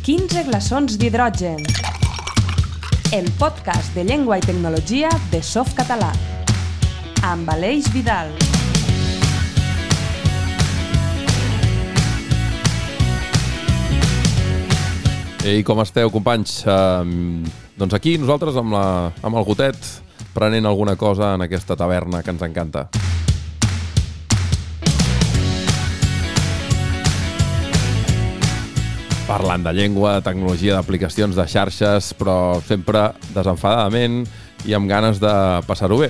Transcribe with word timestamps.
15 0.00 0.46
glaçons 0.46 0.94
d'hidrogen. 0.96 1.58
El 3.12 3.26
podcast 3.36 3.92
de 3.92 4.00
llengua 4.08 4.38
i 4.40 4.44
tecnologia 4.44 5.10
de 5.28 5.42
Softcatalà. 5.44 6.08
Amb 7.28 7.50
Aleix 7.52 7.90
Vidal. 7.92 8.32
Ei, 15.44 15.60
com 15.68 15.84
esteu, 15.84 16.08
companys? 16.08 16.62
Uh, 16.64 17.44
doncs 17.76 17.92
aquí, 17.92 18.16
nosaltres 18.16 18.56
amb, 18.56 18.72
la, 18.72 18.86
amb 19.20 19.36
el 19.36 19.44
gotet, 19.44 19.76
prenent 20.32 20.64
alguna 20.64 20.96
cosa 20.96 21.34
en 21.36 21.44
aquesta 21.44 21.76
taverna 21.76 22.24
que 22.24 22.32
ens 22.32 22.48
encanta. 22.48 22.88
Parlant 29.30 29.62
de 29.62 29.70
llengua, 29.70 30.16
de 30.16 30.24
tecnologia, 30.26 30.74
d'aplicacions, 30.74 31.36
de 31.38 31.44
xarxes, 31.46 32.08
però 32.18 32.58
sempre 32.66 33.12
desenfadadament 33.30 34.24
i 34.66 34.74
amb 34.74 34.90
ganes 34.90 35.20
de 35.22 35.30
passar-ho 35.68 36.00
bé. 36.00 36.08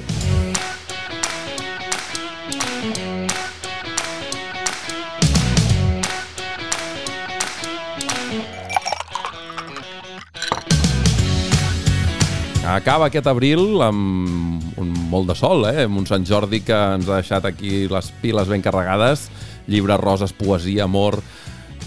Acaba 12.65 13.10
aquest 13.10 13.29
abril 13.29 13.82
amb 13.84 14.80
un 14.80 14.96
molt 15.12 15.29
de 15.29 15.37
sol, 15.37 15.68
eh? 15.68 15.84
amb 15.84 16.01
un 16.01 16.09
Sant 16.09 16.24
Jordi 16.24 16.62
que 16.65 16.80
ens 16.96 17.05
ha 17.10 17.21
deixat 17.21 17.52
aquí 17.52 17.84
les 17.93 18.09
piles 18.24 18.48
ben 18.48 18.65
carregades, 18.65 19.29
llibres, 19.68 20.01
roses, 20.01 20.32
poesia, 20.32 20.88
amor... 20.88 21.21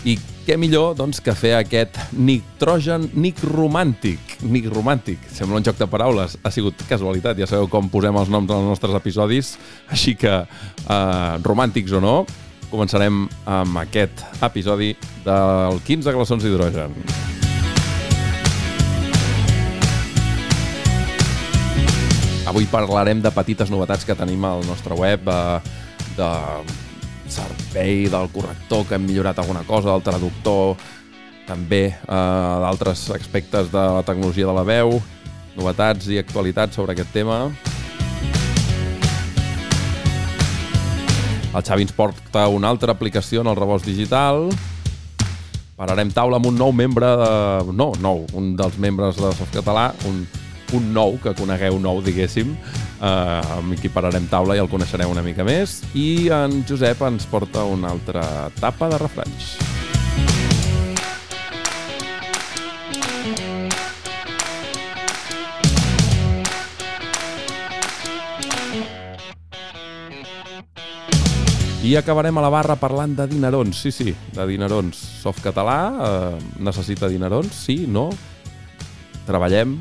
I 0.04 0.18
què 0.44 0.58
millor 0.60 0.98
doncs, 1.00 1.22
que 1.24 1.32
fer 1.32 1.54
aquest 1.56 1.96
nitrogen 2.12 3.06
nic 3.16 3.40
romàntic. 3.48 4.20
Nic 4.44 4.68
romàntic. 4.68 5.22
Sembla 5.32 5.62
un 5.62 5.64
joc 5.64 5.78
de 5.80 5.88
paraules. 5.88 6.36
Ha 6.44 6.52
sigut 6.52 6.84
casualitat. 6.90 7.40
Ja 7.40 7.48
sabeu 7.48 7.70
com 7.72 7.88
posem 7.88 8.20
els 8.20 8.32
noms 8.34 8.52
als 8.52 8.68
nostres 8.68 8.98
episodis. 9.00 9.54
Així 9.88 10.18
que, 10.20 10.34
eh, 10.44 11.38
romàntics 11.48 11.95
o 11.95 12.02
no, 12.04 12.26
començarem 12.70 13.30
amb 13.45 13.78
aquest 13.78 14.26
episodi 14.42 14.92
del 15.23 15.80
15 15.88 16.12
glaçons 16.12 16.44
d'hidrogen. 16.44 16.92
Avui 22.45 22.66
parlarem 22.67 23.22
de 23.22 23.32
petites 23.32 23.72
novetats 23.72 24.04
que 24.04 24.16
tenim 24.20 24.44
al 24.44 24.66
nostre 24.67 24.94
web, 25.00 25.30
eh, 25.30 25.60
de 26.17 26.83
servei 27.34 28.08
del 28.12 28.30
corrector, 28.34 28.86
que 28.88 28.98
hem 28.98 29.08
millorat 29.08 29.39
alguna 29.42 29.64
cosa, 29.66 29.92
del 29.92 30.06
traductor, 30.06 30.78
també 31.48 31.86
eh, 31.89 32.56
d'altres 32.64 33.09
aspectes 33.17 33.72
de 33.73 33.86
la 33.98 34.03
tecnologia 34.06 34.48
de 34.48 34.56
la 34.56 34.66
veu, 34.67 35.00
novetats 35.58 36.09
i 36.14 36.20
actualitats 36.22 36.78
sobre 36.78 36.94
aquest 36.94 37.11
tema. 37.14 37.48
El 41.54 41.61
Xavi 41.61 41.86
ens 41.86 41.94
porta 41.94 42.48
una 42.50 42.70
altra 42.73 42.95
aplicació 42.95 43.44
en 43.44 43.50
el 43.52 43.58
rebost 43.59 43.86
digital. 43.86 44.48
Pararem 45.78 46.09
taula 46.14 46.39
amb 46.39 46.50
un 46.50 46.58
nou 46.58 46.73
membre 46.73 47.11
de... 47.20 47.34
No, 47.78 47.92
nou, 48.02 48.23
un 48.34 48.56
dels 48.58 48.80
membres 48.81 49.20
de 49.22 49.30
Softcatalà, 49.38 49.92
un 50.09 50.23
un 50.78 50.92
nou, 50.94 51.18
que 51.22 51.36
conegueu 51.38 51.78
nou, 51.82 52.02
diguéssim, 52.04 52.56
eh, 53.02 53.58
amb 53.58 53.78
qui 53.80 53.92
pararem 53.94 54.28
taula 54.32 54.58
i 54.58 54.64
el 54.64 54.72
coneixereu 54.72 55.14
una 55.14 55.26
mica 55.26 55.46
més. 55.48 55.82
I 55.94 56.30
en 56.34 56.64
Josep 56.70 57.02
ens 57.08 57.30
porta 57.30 57.66
una 57.70 57.94
altra 57.94 58.50
tapa 58.60 58.92
de 58.92 59.02
refranys. 59.02 59.56
I 71.83 71.98
acabarem 72.00 72.38
a 72.39 72.42
la 72.45 72.48
barra 72.48 72.78
parlant 72.80 73.12
de 73.17 73.26
dinerons, 73.28 73.76
sí, 73.76 73.92
sí, 73.92 74.14
de 74.32 74.44
dinerons. 74.48 74.95
Softcatalà 75.20 75.80
eh, 75.92 76.38
necessita 76.64 77.10
dinerons, 77.12 77.58
sí, 77.66 77.82
no? 77.92 78.06
Treballem, 79.28 79.76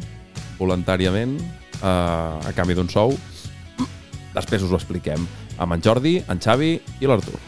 voluntàriament 0.58 1.38
eh, 1.40 1.86
a 1.86 2.52
canvi 2.56 2.76
d'un 2.78 2.90
sou. 2.92 3.16
Després 4.32 4.64
us 4.64 4.72
ho 4.72 4.78
expliquem 4.80 5.26
amb 5.60 5.76
en 5.76 5.82
Jordi, 5.84 6.18
en 6.28 6.40
Xavi 6.40 6.76
i 7.00 7.10
l'Artur. 7.10 7.40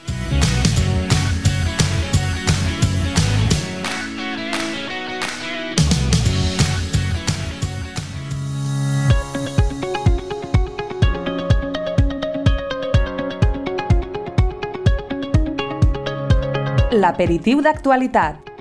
L'aperitiu 16.95 17.59
d'actualitat. 17.59 18.54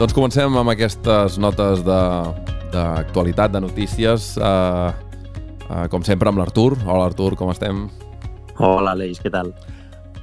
Doncs 0.00 0.14
comencem 0.16 0.54
amb 0.56 0.70
aquestes 0.72 1.34
notes 1.36 1.82
d'actualitat, 1.84 3.50
de, 3.52 3.58
de 3.58 3.60
notícies. 3.66 4.30
Uh, 4.40 4.94
uh, 5.66 5.82
com 5.92 6.00
sempre 6.08 6.30
amb 6.30 6.40
l'Artur. 6.40 6.70
Hola 6.86 7.10
Artur, 7.10 7.34
com 7.36 7.52
estem? 7.52 7.82
Hola 8.56 8.94
Aleix, 8.96 9.20
què 9.20 9.28
tal? 9.34 9.52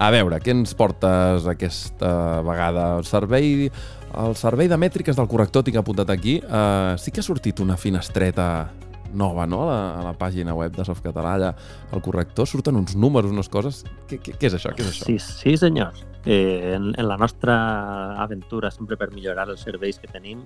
A 0.02 0.10
veure, 0.10 0.40
què 0.42 0.56
ens 0.56 0.74
portes 0.74 1.46
aquesta 1.54 2.42
vegada? 2.48 2.88
El 2.98 3.06
servei, 3.06 3.70
el 4.18 4.36
servei 4.42 4.66
de 4.72 4.82
mètriques 4.82 5.22
del 5.22 5.30
corrector 5.30 5.68
tinc 5.70 5.78
apuntat 5.78 6.10
aquí. 6.10 6.40
Uh, 6.42 6.98
sí 6.98 7.14
que 7.14 7.22
ha 7.22 7.30
sortit 7.30 7.62
una 7.62 7.78
finestreta 7.78 8.72
nova, 9.14 9.46
no?, 9.46 9.62
a 9.68 9.70
la, 9.70 9.80
a 10.02 10.04
la 10.10 10.18
pàgina 10.18 10.58
web 10.58 10.74
de 10.74 10.90
Softcatalà, 10.90 11.38
allà 11.38 11.54
al 11.94 12.02
corrector, 12.02 12.50
surten 12.50 12.82
uns 12.82 12.98
números, 12.98 13.30
unes 13.30 13.54
coses... 13.54 13.86
Què, 14.10 14.18
què, 14.18 14.40
què 14.42 14.50
és 14.50 14.58
això? 14.58 14.74
Què 14.74 14.82
és 14.82 14.96
això? 14.96 15.06
Sí, 15.06 15.22
sí 15.22 15.54
senyor. 15.62 15.94
Eh, 16.30 16.74
en, 16.74 16.94
en 16.98 17.08
la 17.08 17.16
nostra 17.16 18.22
aventura, 18.22 18.70
sempre 18.70 18.98
per 19.00 19.14
millorar 19.14 19.46
els 19.48 19.62
serveis 19.64 19.96
que 19.96 20.10
tenim, 20.12 20.42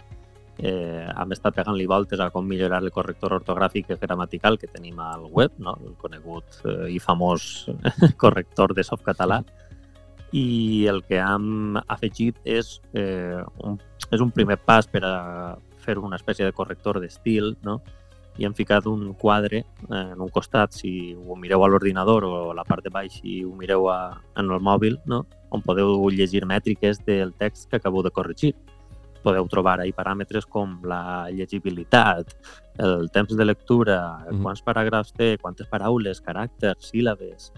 eh, 0.62 1.08
hem 1.10 1.34
estat 1.34 1.56
pegant-li 1.58 1.88
voltes 1.90 2.22
a 2.22 2.28
com 2.30 2.46
millorar 2.46 2.84
el 2.84 2.92
corrector 2.94 3.34
ortogràfic 3.40 3.90
i 3.90 3.98
gramatical 3.98 4.60
que 4.62 4.70
tenim 4.70 5.00
al 5.02 5.26
web, 5.26 5.56
no? 5.58 5.74
el 5.82 5.96
conegut 5.98 6.60
eh, 6.70 6.92
i 6.94 7.00
famós 7.02 7.66
corrector 8.22 8.76
de 8.78 8.86
Softcatalà. 8.86 9.42
I 10.38 10.86
el 10.94 11.02
que 11.10 11.18
hem 11.18 11.82
afegit 11.82 12.38
és, 12.46 12.76
eh, 12.94 13.42
un, 13.66 13.82
és 14.12 14.22
un 14.22 14.30
primer 14.30 14.62
pas 14.62 14.86
per 14.86 15.02
a 15.02 15.18
fer 15.82 15.98
una 15.98 16.22
espècie 16.22 16.46
de 16.46 16.54
corrector 16.54 17.02
d'estil, 17.02 17.56
no? 17.66 17.80
i 18.38 18.46
hem 18.46 18.54
ficat 18.54 18.86
un 18.86 19.16
quadre 19.18 19.66
eh, 19.66 20.06
en 20.14 20.22
un 20.22 20.30
costat, 20.30 20.78
si 20.78 21.18
ho 21.18 21.36
mireu 21.36 21.66
a 21.66 21.74
l'ordinador 21.74 22.30
o 22.30 22.40
a 22.52 22.58
la 22.62 22.70
part 22.70 22.86
de 22.86 22.94
baix 22.94 23.18
si 23.18 23.42
ho 23.42 23.58
mireu 23.58 23.90
a, 23.90 24.02
en 24.38 24.46
el 24.54 24.62
mòbil, 24.62 25.02
no? 25.10 25.26
On 25.52 25.62
podeu 25.62 26.10
llegir 26.10 26.46
mètriques 26.48 27.02
del 27.06 27.34
text 27.34 27.70
que 27.70 27.78
acabo 27.78 28.04
de 28.04 28.12
corregir. 28.12 28.56
Podeu 29.22 29.46
trobar 29.48 29.80
ahí 29.80 29.92
paràmetres 29.94 30.48
com 30.50 30.80
la 30.88 31.30
llegibilitat, 31.30 32.32
el 32.82 33.12
temps 33.14 33.36
de 33.38 33.46
lectura, 33.46 34.00
mm 34.00 34.32
-hmm. 34.32 34.42
quants 34.42 34.64
paràgrafs 34.66 35.14
té, 35.14 35.38
quantes 35.38 35.68
paraules, 35.68 36.24
caràcters, 36.24 36.90
síl·labes, 36.92 37.52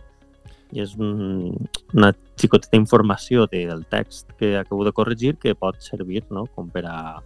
i 0.73 0.81
és 0.81 0.95
un, 0.97 1.53
una 1.93 2.11
xicoteta 2.39 2.77
informació 2.79 3.45
del 3.47 3.85
text 3.85 4.31
que 4.39 4.57
acabo 4.57 4.83
de 4.83 4.91
corregir 4.91 5.35
que 5.37 5.53
pot 5.55 5.79
servir 5.79 6.23
no? 6.31 6.47
com 6.55 6.69
per 6.69 6.85
a 6.89 7.21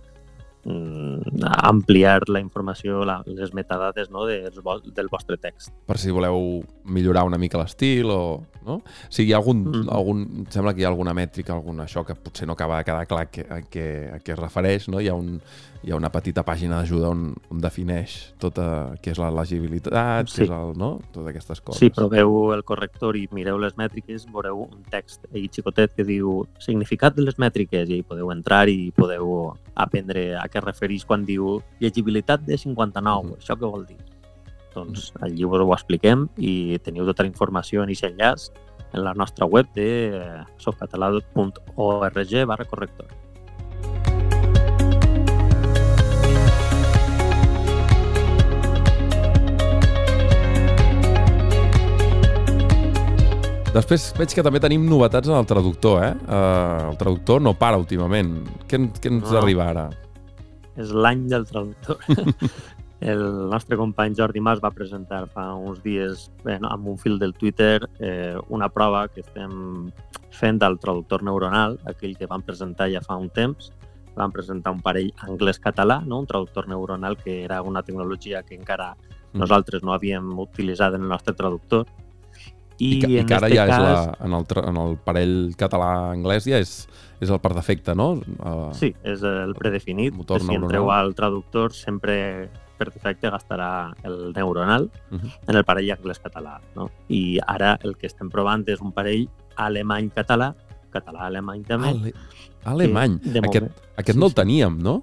ampliar 0.68 2.28
la 2.28 2.42
informació, 2.44 3.04
la, 3.06 3.22
les 3.26 3.54
metadades 3.54 4.10
no, 4.12 4.26
de, 4.26 4.50
del 4.52 5.10
vostre 5.12 5.38
text. 5.40 5.72
Per 5.88 5.98
si 6.00 6.12
voleu 6.12 6.62
millorar 6.84 7.26
una 7.28 7.40
mica 7.40 7.60
l'estil 7.62 8.12
o... 8.12 8.22
No? 8.68 8.82
Si 9.08 9.24
hi 9.24 9.32
ha 9.32 9.38
algun, 9.40 9.62
mm. 9.64 9.90
algun... 9.96 10.24
Sembla 10.52 10.74
que 10.76 10.82
hi 10.84 10.86
ha 10.86 10.90
alguna 10.92 11.14
mètrica, 11.16 11.54
alguna 11.56 11.86
això 11.86 12.04
que 12.04 12.18
potser 12.20 12.50
no 12.50 12.58
acaba 12.58 12.82
de 12.82 12.88
quedar 12.90 13.06
clar 13.08 13.22
a 13.24 13.30
què, 13.32 13.46
a 13.48 13.60
què, 13.64 13.88
a 14.18 14.20
què 14.20 14.34
es 14.36 14.40
refereix, 14.42 14.90
no? 14.92 15.00
Hi 15.00 15.08
ha, 15.08 15.16
un, 15.16 15.38
hi 15.88 15.94
ha 15.94 15.96
una 15.96 16.12
petita 16.12 16.44
pàgina 16.44 16.82
d'ajuda 16.82 17.14
on, 17.16 17.30
on 17.54 17.62
defineix 17.64 18.18
tota 18.44 18.98
què 19.00 19.14
és 19.16 19.22
la 19.24 19.30
legibilitat, 19.32 20.28
sí. 20.28 20.42
què 20.42 20.50
és 20.50 20.52
el, 20.58 20.76
no? 20.76 20.98
totes 21.14 21.32
aquestes 21.32 21.64
coses. 21.64 21.80
Sí, 21.80 21.92
proveu 21.96 22.52
el 22.58 22.66
corrector 22.68 23.16
i 23.16 23.24
mireu 23.32 23.62
les 23.64 23.80
mètriques, 23.80 24.28
veureu 24.36 24.66
un 24.68 24.84
text 24.92 25.24
ahí 25.32 25.48
xicotet 25.48 25.96
que 25.96 26.04
diu 26.08 26.42
significat 26.60 27.16
de 27.16 27.24
les 27.24 27.40
mètriques 27.40 27.88
i 27.88 28.04
podeu 28.04 28.36
entrar 28.36 28.66
i 28.68 28.92
podeu 29.00 29.56
aprendre 29.78 30.36
a 30.38 30.46
què 30.52 30.62
refereix 30.64 31.06
quan 31.06 31.26
diu 31.26 31.62
llegibilitat 31.80 32.42
de 32.46 32.58
59, 32.58 33.02
mm 33.02 33.30
-hmm. 33.30 33.38
això 33.38 33.56
què 33.56 33.72
vol 33.72 33.86
dir? 33.86 33.98
Doncs 34.74 35.14
al 35.22 35.34
llibre 35.34 35.64
ho 35.64 35.74
expliquem 35.74 36.28
i 36.38 36.80
teniu 36.84 37.06
tota 37.06 37.24
la 37.24 37.30
informació 37.30 37.84
en 37.84 37.90
aquest 37.90 38.04
enllaç 38.04 38.52
en 38.94 39.04
la 39.04 39.14
nostra 39.14 39.46
web 39.46 39.66
de 39.74 39.90
softcatalà.org 40.58 42.46
barra 42.46 42.66
corrector. 42.66 43.08
Després 53.78 54.08
veig 54.18 54.32
que 54.34 54.42
també 54.46 54.58
tenim 54.64 54.88
novetats 54.90 55.30
en 55.30 55.36
el 55.38 55.46
traductor, 55.46 56.00
eh? 56.02 56.14
Uh, 56.26 56.90
el 56.94 56.98
traductor 56.98 57.44
no 57.46 57.54
para 57.54 57.78
últimament. 57.78 58.40
Què, 58.66 58.80
què 58.98 59.12
ens 59.12 59.30
No. 59.30 59.38
arriba 59.38 59.68
ara? 59.70 59.86
És 60.78 60.90
l'any 60.94 61.28
del 61.30 61.46
traductor. 61.46 62.00
El 63.00 63.20
nostre 63.52 63.78
company 63.78 64.16
Jordi 64.18 64.42
Mas 64.42 64.58
va 64.58 64.72
presentar 64.74 65.28
fa 65.30 65.52
uns 65.54 65.84
dies 65.84 66.32
bé, 66.42 66.56
no, 66.58 66.72
amb 66.74 66.88
un 66.90 66.96
fil 66.98 67.20
del 67.22 67.36
Twitter 67.38 67.84
eh, 68.00 68.34
una 68.50 68.70
prova 68.74 69.04
que 69.08 69.22
estem 69.22 69.92
fent 70.34 70.58
del 70.64 70.80
traductor 70.82 71.22
neuronal, 71.22 71.78
aquell 71.86 72.16
que 72.18 72.26
vam 72.26 72.42
presentar 72.42 72.90
ja 72.90 73.04
fa 73.06 73.20
un 73.22 73.30
temps. 73.30 73.70
Vam 74.18 74.34
presentar 74.34 74.74
un 74.74 74.82
parell 74.82 75.12
anglès-català, 75.28 76.00
no? 76.10 76.24
un 76.24 76.26
traductor 76.26 76.66
neuronal 76.68 77.20
que 77.22 77.44
era 77.44 77.62
una 77.62 77.84
tecnologia 77.86 78.42
que 78.42 78.58
encara 78.58 78.96
Mm. 79.34 79.42
nosaltres 79.44 79.84
no 79.84 79.94
havíem 79.94 80.40
utilitzat 80.40 80.96
en 80.96 81.04
el 81.04 81.10
nostre 81.10 81.34
traductor. 81.36 81.86
I, 82.80 83.00
que, 83.02 83.08
i 83.10 83.26
que 83.26 83.34
ara 83.34 83.50
ja 83.50 83.64
és 83.66 83.70
cas, 83.72 83.82
la, 83.82 84.18
en, 84.26 84.34
el, 84.34 84.46
en 84.70 84.78
el 84.78 84.98
parell 85.04 85.36
català-anglès 85.58 86.46
ja 86.46 86.60
és, 86.62 86.88
és 87.20 87.30
el 87.30 87.40
per 87.42 87.54
defecte, 87.56 87.96
no? 87.96 88.12
Uh, 88.38 88.70
Sí, 88.78 88.94
és 89.04 89.24
el 89.24 89.56
predefinit. 89.58 90.14
Motor 90.14 90.40
si 90.42 90.46
entreu 90.54 90.70
neuronal. 90.70 91.06
al 91.08 91.16
traductor, 91.16 91.74
sempre 91.74 92.50
per 92.78 92.92
defecte 92.94 93.32
gastarà 93.34 93.94
el 94.04 94.32
neuronal 94.36 94.92
Uh 95.10 95.18
-huh. 95.18 95.32
en 95.48 95.56
el 95.56 95.64
parell 95.66 95.90
anglès-català. 95.92 96.60
No? 96.76 96.92
I 97.10 97.40
ara 97.48 97.80
el 97.82 97.96
que 97.98 98.06
estem 98.08 98.30
provant 98.30 98.64
és 98.70 98.80
un 98.82 98.92
parell 98.92 99.28
alemany-català, 99.56 100.54
català-alemany 100.94 101.64
també. 101.68 101.88
Ale 101.90 102.14
alemany. 102.64 103.20
que, 103.20 103.30
de 103.30 103.40
Aquest, 103.40 103.64
moment- 103.64 103.82
aquest 103.98 104.16
sí, 104.16 104.20
no 104.20 104.26
el 104.28 104.34
teníem, 104.34 104.78
no? 104.82 105.02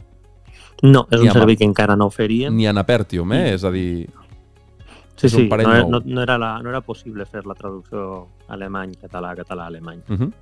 No, 0.83 1.07
és 1.11 1.21
Ni 1.21 1.29
un 1.29 1.33
servei 1.33 1.57
que 1.57 1.65
encara 1.65 1.97
no 1.97 2.07
oferíem. 2.07 2.55
Ni 2.55 2.67
en 2.67 2.79
Apertium, 2.79 3.33
eh? 3.33 3.51
I- 3.51 3.55
És 3.55 3.65
a 3.65 3.71
dir, 3.71 4.09
sí, 5.17 5.29
sí, 5.29 5.49
no, 5.49 5.57
nou. 5.57 5.91
no, 5.91 6.01
no, 6.05 6.23
era 6.23 6.37
la, 6.39 6.61
no 6.63 6.71
era 6.71 6.81
possible 6.81 7.25
fer 7.27 7.45
la 7.47 7.55
traducció 7.55 8.29
alemany-català, 8.49 9.35
català-alemany. 9.37 10.03
uh 10.09 10.17
-huh. 10.17 10.33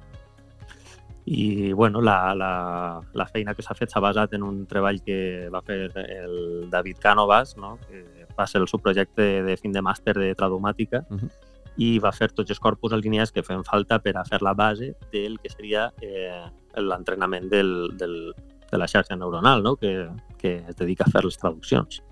I 1.24 1.72
bueno, 1.72 2.00
la, 2.00 2.34
la, 2.34 3.00
la 3.12 3.26
feina 3.26 3.54
que 3.54 3.62
s'ha 3.62 3.74
fet 3.74 3.90
s'ha 3.90 4.00
basat 4.00 4.32
en 4.34 4.42
un 4.42 4.66
treball 4.66 5.00
que 5.02 5.48
va 5.54 5.60
fer 5.62 5.90
el 5.94 6.68
David 6.68 6.96
Cánovas, 6.98 7.56
no? 7.56 7.78
que 7.88 8.26
va 8.36 8.46
ser 8.46 8.60
el 8.60 8.66
subprojecte 8.66 9.42
de 9.44 9.56
fin 9.56 9.70
de 9.72 9.80
màster 9.82 10.14
de 10.18 10.34
Tradomàtica, 10.34 11.06
Mhm. 11.08 11.28
i 11.76 11.98
va 12.00 12.10
fer 12.12 12.32
tots 12.32 12.50
els 12.50 12.58
corpus 12.60 12.92
alineats 12.92 13.30
que 13.32 13.42
feien 13.42 13.62
falta 13.64 13.98
per 14.00 14.16
a 14.18 14.24
fer 14.24 14.42
la 14.42 14.52
base 14.52 14.96
del 15.12 15.38
que 15.38 15.48
seria 15.48 15.92
eh, 16.02 16.42
l'entrenament 16.76 17.48
del, 17.48 17.96
del, 17.96 18.34
de 18.70 18.78
la 18.78 18.86
xarxa 18.88 19.16
neuronal, 19.16 19.62
no? 19.62 19.76
que, 19.76 20.08
que 20.38 20.64
es 20.68 20.76
dedica 20.76 21.04
a 21.06 21.10
fer 21.10 21.24
les 21.24 21.38
traduccions. 21.38 22.02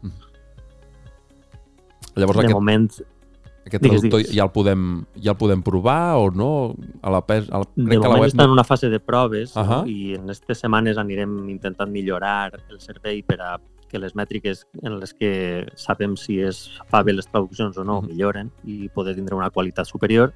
Llavors 2.17 2.39
de 2.39 2.45
aquest, 2.47 2.55
moment, 2.55 2.89
aquest 3.67 3.83
digues, 3.83 4.01
traductor 4.01 4.21
digues. 4.21 4.35
ja 4.35 4.45
el 4.45 4.51
podem 4.51 4.87
ja 5.17 5.31
el 5.33 5.37
podem 5.39 5.63
provar 5.63 6.17
o 6.19 6.31
no? 6.31 6.75
A 7.03 7.11
la, 7.11 7.21
pes, 7.27 7.51
a 7.51 7.59
la, 7.63 7.67
de 7.77 7.85
crec 7.87 7.91
que 7.91 7.97
la 7.99 8.09
moment 8.09 8.23
web 8.23 8.31
està 8.33 8.45
en 8.45 8.51
una 8.51 8.65
fase 8.65 8.89
de 8.91 9.01
proves 9.01 9.57
Ahà. 9.57 9.83
no? 9.83 9.87
i 9.87 10.15
en 10.17 10.25
aquestes 10.25 10.59
setmanes 10.65 10.99
anirem 10.99 11.49
intentant 11.49 11.91
millorar 11.91 12.53
el 12.69 12.81
servei 12.81 13.23
per 13.23 13.41
a 13.41 13.59
que 13.91 13.99
les 13.99 14.15
mètriques 14.15 14.67
en 14.83 15.01
les 15.01 15.13
que 15.15 15.67
sabem 15.75 16.17
si 16.17 16.41
es 16.41 16.61
fa 16.89 17.03
bé 17.03 17.13
les 17.13 17.27
traduccions 17.27 17.77
o 17.77 17.83
no 17.85 18.01
Mhm. 18.01 18.09
milloren 18.09 18.51
i 18.65 18.89
poder 18.89 19.17
tindre 19.17 19.35
una 19.35 19.51
qualitat 19.51 19.85
superior. 19.87 20.33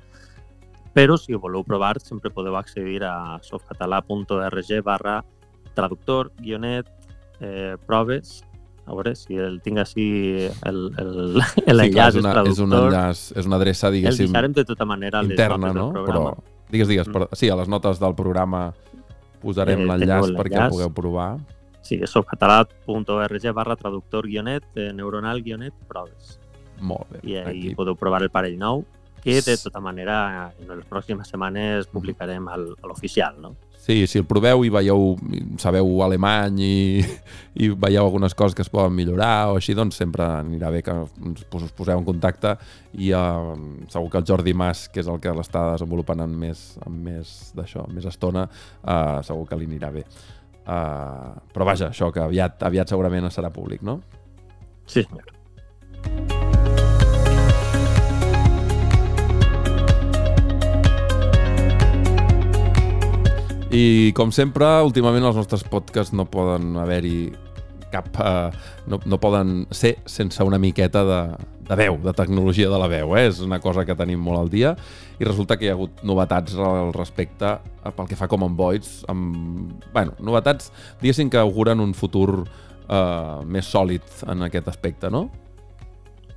Però 0.95 1.17
si 1.19 1.35
ho 1.35 1.41
voleu 1.41 1.63
provar, 1.65 2.01
sempre 2.01 2.31
podeu 2.31 2.57
accedir 2.57 3.03
a 3.05 3.39
softcatalà.org 3.43 4.83
barra 4.85 5.25
traductor, 5.75 6.31
guionet, 6.39 6.87
eh, 7.41 7.77
proves. 7.87 8.45
A 8.87 8.93
veure 8.93 9.15
si 9.17 9.35
el 9.41 9.61
tinc 9.65 9.79
així 9.79 10.49
el, 10.67 10.81
el, 10.99 11.43
Sí, 11.55 11.63
clar, 11.63 11.75
l'enllaç 11.77 12.15
és, 12.15 12.17
és 12.17 12.25
una, 12.25 12.43
és 12.51 12.59
un 12.61 12.73
enllaç, 12.77 13.23
és 13.41 13.47
una 13.49 13.57
adreça, 13.57 13.89
el 13.89 13.95
diguéssim, 13.95 14.27
deixarem 14.29 14.53
de 14.53 14.65
tota 14.65 14.85
manera 14.85 15.23
interna, 15.25 15.73
no? 15.73 15.87
Però, 16.05 16.35
digues, 16.71 16.89
digues, 16.89 17.09
Mm. 17.09 17.13
però, 17.13 17.29
sí, 17.33 17.49
a 17.49 17.57
les 17.57 17.69
notes 17.69 17.99
del 18.01 18.15
programa 18.15 18.75
posarem 19.41 19.81
Eh, 19.81 19.87
l'enllaç 19.87 20.31
perquè 20.37 20.57
el 20.57 20.61
l'enllaç. 20.61 20.71
pugueu 20.71 20.93
provar. 20.93 21.39
Sí, 21.85 21.97
és 22.03 22.11
softcatalà.org 22.11 23.53
barra 23.55 23.77
traductor 23.77 24.27
guionet, 24.27 24.65
eh, 24.75 24.93
neuronal 24.93 25.43
guionet, 25.43 25.75
proves. 25.89 26.39
Molt 26.81 27.09
bé. 27.11 27.21
I 27.23 27.37
ahí 27.37 27.67
Aquí. 27.69 27.75
podeu 27.75 27.95
provar 27.97 28.23
el 28.23 28.31
parell 28.31 28.59
nou, 28.59 28.85
que 29.23 29.41
de 29.41 29.57
tota 29.57 29.81
manera 29.81 30.53
en 30.61 30.69
les 30.77 30.87
pròximes 30.87 31.29
setmanes 31.29 31.87
publicarem 31.87 32.47
al- 32.49 32.75
a 32.83 32.87
l'oficial, 32.87 33.37
no? 33.41 33.55
Sí, 33.85 34.07
si 34.09 34.17
el 34.17 34.25
proveu 34.25 34.63
i 34.65 34.71
veieu, 34.73 35.11
sabeu 35.61 35.91
alemany 36.07 36.61
i, 36.65 36.77
i 37.61 37.69
veieu 37.69 38.07
algunes 38.07 38.33
coses 38.33 38.57
que 38.57 38.65
es 38.65 38.71
poden 38.73 38.95
millorar 38.97 39.51
o 39.53 39.59
així, 39.59 39.75
doncs 39.77 39.99
sempre 40.01 40.25
anirà 40.25 40.71
bé 40.73 40.81
que 40.87 40.95
us 41.05 41.75
poseu 41.77 42.01
en 42.01 42.07
contacte 42.07 42.55
i 42.97 43.13
uh, 43.13 43.53
segur 43.93 44.09
que 44.09 44.23
el 44.23 44.27
Jordi 44.31 44.57
Mas, 44.57 44.87
que 44.89 45.05
és 45.05 45.13
el 45.13 45.21
que 45.21 45.37
l'està 45.37 45.67
desenvolupant 45.75 46.25
amb 46.25 46.41
més, 46.47 46.65
amb 46.87 47.11
més 47.11 47.35
d'això, 47.59 47.85
més 47.93 48.09
estona, 48.09 48.49
uh, 48.49 49.21
segur 49.29 49.45
que 49.53 49.61
li 49.61 49.69
anirà 49.69 49.93
bé. 49.93 50.07
Uh, 50.65 51.37
però 51.53 51.69
vaja, 51.69 51.93
això 51.93 52.09
que 52.09 52.25
aviat, 52.25 52.65
aviat 52.65 52.89
segurament 52.89 53.29
serà 53.29 53.53
públic, 53.53 53.85
no? 53.85 54.01
Sí, 54.89 55.05
senyor. 55.05 56.54
I 63.75 64.13
com 64.15 64.31
sempre, 64.31 64.69
últimament 64.87 65.25
els 65.27 65.35
nostres 65.35 65.65
podcasts 65.67 66.15
no 66.15 66.29
poden 66.31 66.77
haver-hi 66.79 67.33
cap... 67.91 68.07
Uh, 68.15 68.55
no, 68.87 69.01
no 69.03 69.19
poden 69.19 69.65
ser 69.75 69.97
sense 70.07 70.45
una 70.47 70.61
miqueta 70.63 71.03
de, 71.09 71.19
de 71.67 71.79
veu, 71.81 71.99
de 72.05 72.15
tecnologia 72.15 72.71
de 72.71 72.79
la 72.79 72.87
veu. 72.91 73.17
Eh? 73.19 73.25
És 73.33 73.43
una 73.43 73.59
cosa 73.59 73.83
que 73.87 73.97
tenim 73.99 74.23
molt 74.23 74.45
al 74.45 74.53
dia 74.53 74.75
i 75.19 75.27
resulta 75.27 75.59
que 75.59 75.67
hi 75.67 75.73
ha 75.73 75.75
hagut 75.75 76.05
novetats 76.07 76.55
al 76.55 76.93
respecte 76.95 77.51
eh, 77.51 77.91
pel 77.91 78.11
que 78.11 78.19
fa 78.19 78.31
com 78.31 78.47
en 78.47 78.55
Voids. 78.55 79.01
Amb, 79.11 79.75
bueno, 79.95 80.15
novetats, 80.23 80.71
diguéssim 81.03 81.33
que 81.33 81.43
auguren 81.43 81.83
un 81.83 81.99
futur 81.99 82.45
uh, 82.45 83.43
més 83.43 83.67
sòlid 83.67 84.27
en 84.31 84.47
aquest 84.47 84.71
aspecte, 84.71 85.11
no? 85.11 85.27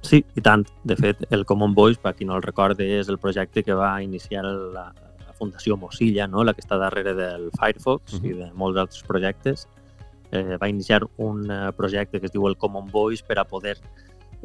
Sí, 0.01 0.23
i 0.33 0.41
tant. 0.41 0.65
De 0.89 0.97
fet, 0.97 1.21
el 1.29 1.45
Common 1.45 1.77
Voice, 1.77 2.01
per 2.01 2.17
qui 2.17 2.25
no 2.25 2.37
el 2.37 2.45
recorde, 2.45 2.85
és 2.97 3.13
el 3.13 3.21
projecte 3.21 3.61
que 3.61 3.77
va 3.77 3.99
iniciar 4.01 4.45
la 4.45 4.89
Fundació 5.37 5.77
Mozilla, 5.77 6.27
no? 6.27 6.43
la 6.43 6.53
que 6.53 6.61
està 6.61 6.77
darrere 6.81 7.13
del 7.13 7.49
Firefox 7.57 8.19
Mhm. 8.19 8.25
i 8.25 8.33
de 8.33 8.51
molts 8.53 8.79
altres 8.79 9.03
projectes. 9.03 9.67
Eh, 10.31 10.57
va 10.57 10.67
iniciar 10.67 11.03
un 11.17 11.49
eh, 11.49 11.71
projecte 11.71 12.19
que 12.19 12.25
es 12.27 12.33
diu 12.33 12.47
el 12.47 12.57
Common 12.57 12.89
Voice 12.91 13.23
per 13.25 13.39
a 13.39 13.45
poder 13.45 13.77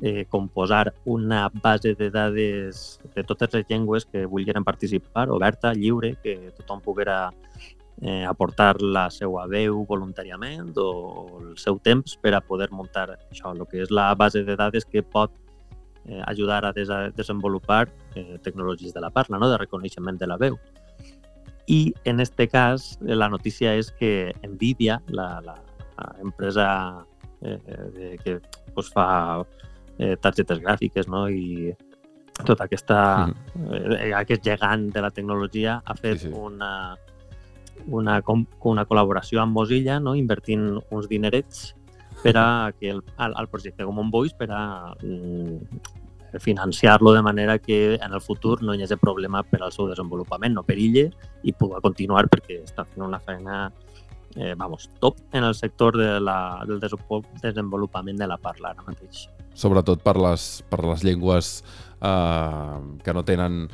eh, 0.00 0.26
composar 0.28 0.94
una 1.04 1.48
base 1.48 1.94
de 1.94 2.10
dades 2.10 3.00
de 3.14 3.24
totes 3.24 3.52
les 3.52 3.66
llengües 3.68 4.06
que 4.06 4.24
vulguin 4.26 4.64
participar, 4.64 5.28
oberta, 5.30 5.74
lliure, 5.74 6.16
que 6.22 6.52
tothom 6.56 6.80
poguera 6.80 7.32
eh, 8.00 8.24
aportar 8.24 8.80
la 8.80 9.08
seva 9.10 9.46
veu 9.46 9.84
voluntàriament 9.86 10.72
o 10.80 11.40
el 11.40 11.56
seu 11.58 11.78
temps 11.78 12.16
per 12.16 12.34
a 12.34 12.40
poder 12.40 12.70
muntar 12.72 13.18
això, 13.30 13.52
el 13.52 13.66
que 13.66 13.82
és 13.82 13.90
la 13.90 14.12
base 14.14 14.42
de 14.42 14.56
dades 14.56 14.84
que 14.84 15.02
pot 15.02 15.30
eh, 16.06 16.22
ajudar 16.26 16.64
a 16.64 16.72
des 16.72 16.88
desenvolupar 17.14 17.88
eh, 18.14 18.38
tecnologies 18.42 18.94
de 18.94 19.00
la 19.00 19.10
parla, 19.10 19.38
no? 19.38 19.50
de 19.50 19.58
reconeixement 19.58 20.18
de 20.18 20.26
la 20.26 20.36
veu. 20.36 20.58
I 21.66 21.94
en 22.04 22.20
este 22.20 22.48
cas, 22.48 22.98
eh, 23.06 23.14
la 23.14 23.28
notícia 23.28 23.74
és 23.78 23.92
que 23.92 24.32
Nvidia, 24.42 25.00
la, 25.08 25.40
la, 25.40 25.56
empresa 26.20 27.06
eh, 27.40 28.16
que 28.24 28.40
pues, 28.74 28.90
fa 28.90 29.44
eh, 29.98 30.16
targetes 30.20 30.60
gràfiques 30.62 31.08
no? 31.08 31.28
i 31.28 31.72
tota 32.46 32.66
aquesta, 32.66 33.28
eh, 33.70 34.12
aquest 34.16 34.44
gegant 34.44 34.88
de 34.92 35.02
la 35.04 35.10
tecnologia 35.10 35.80
ha 35.84 35.94
fet 35.94 36.24
Sí, 36.24 36.28
sí. 36.28 36.34
una, 36.34 36.96
una, 37.86 38.20
com, 38.22 38.46
una 38.64 38.86
col·laboració 38.88 39.42
amb 39.42 39.54
Mozilla, 39.54 40.00
no? 40.00 40.16
invertint 40.18 40.80
uns 40.90 41.08
dinerets 41.10 41.72
per 42.22 42.36
a 42.38 42.72
que 42.78 42.90
el, 42.90 43.02
al, 43.16 43.34
al 43.36 43.48
projecte 43.48 43.84
Common 43.84 44.10
Voice 44.10 44.36
per 44.38 44.50
a 44.50 44.94
mm, 45.02 45.82
financiar-lo 46.40 47.12
de 47.12 47.22
manera 47.22 47.58
que 47.58 47.94
en 47.94 48.12
el 48.12 48.20
futur 48.20 48.62
no 48.62 48.74
hi 48.74 48.82
hagi 48.82 48.96
problema 48.96 49.42
per 49.42 49.62
al 49.62 49.72
seu 49.72 49.88
desenvolupament, 49.90 50.54
no 50.54 50.62
perille 50.62 51.10
i 51.42 51.52
pugui 51.52 51.80
continuar 51.84 52.28
perquè 52.32 52.62
està 52.62 52.86
fent 52.88 53.04
una 53.04 53.20
feina 53.20 53.70
eh, 54.36 54.54
vamos, 54.56 54.88
top 55.00 55.18
en 55.32 55.44
el 55.44 55.54
sector 55.54 55.96
de 55.96 56.20
la, 56.20 56.64
del 56.66 56.80
desenvol- 56.80 57.26
desenvolupament 57.42 58.18
de 58.18 58.26
la 58.26 58.38
parla 58.40 58.72
ara 58.72 58.84
mateix. 58.86 59.26
Sobretot 59.54 60.00
per 60.00 60.16
les, 60.16 60.62
per 60.70 60.80
les 60.88 61.04
llengües 61.04 61.62
eh, 62.00 62.78
que 63.04 63.12
no 63.12 63.24
tenen 63.28 63.66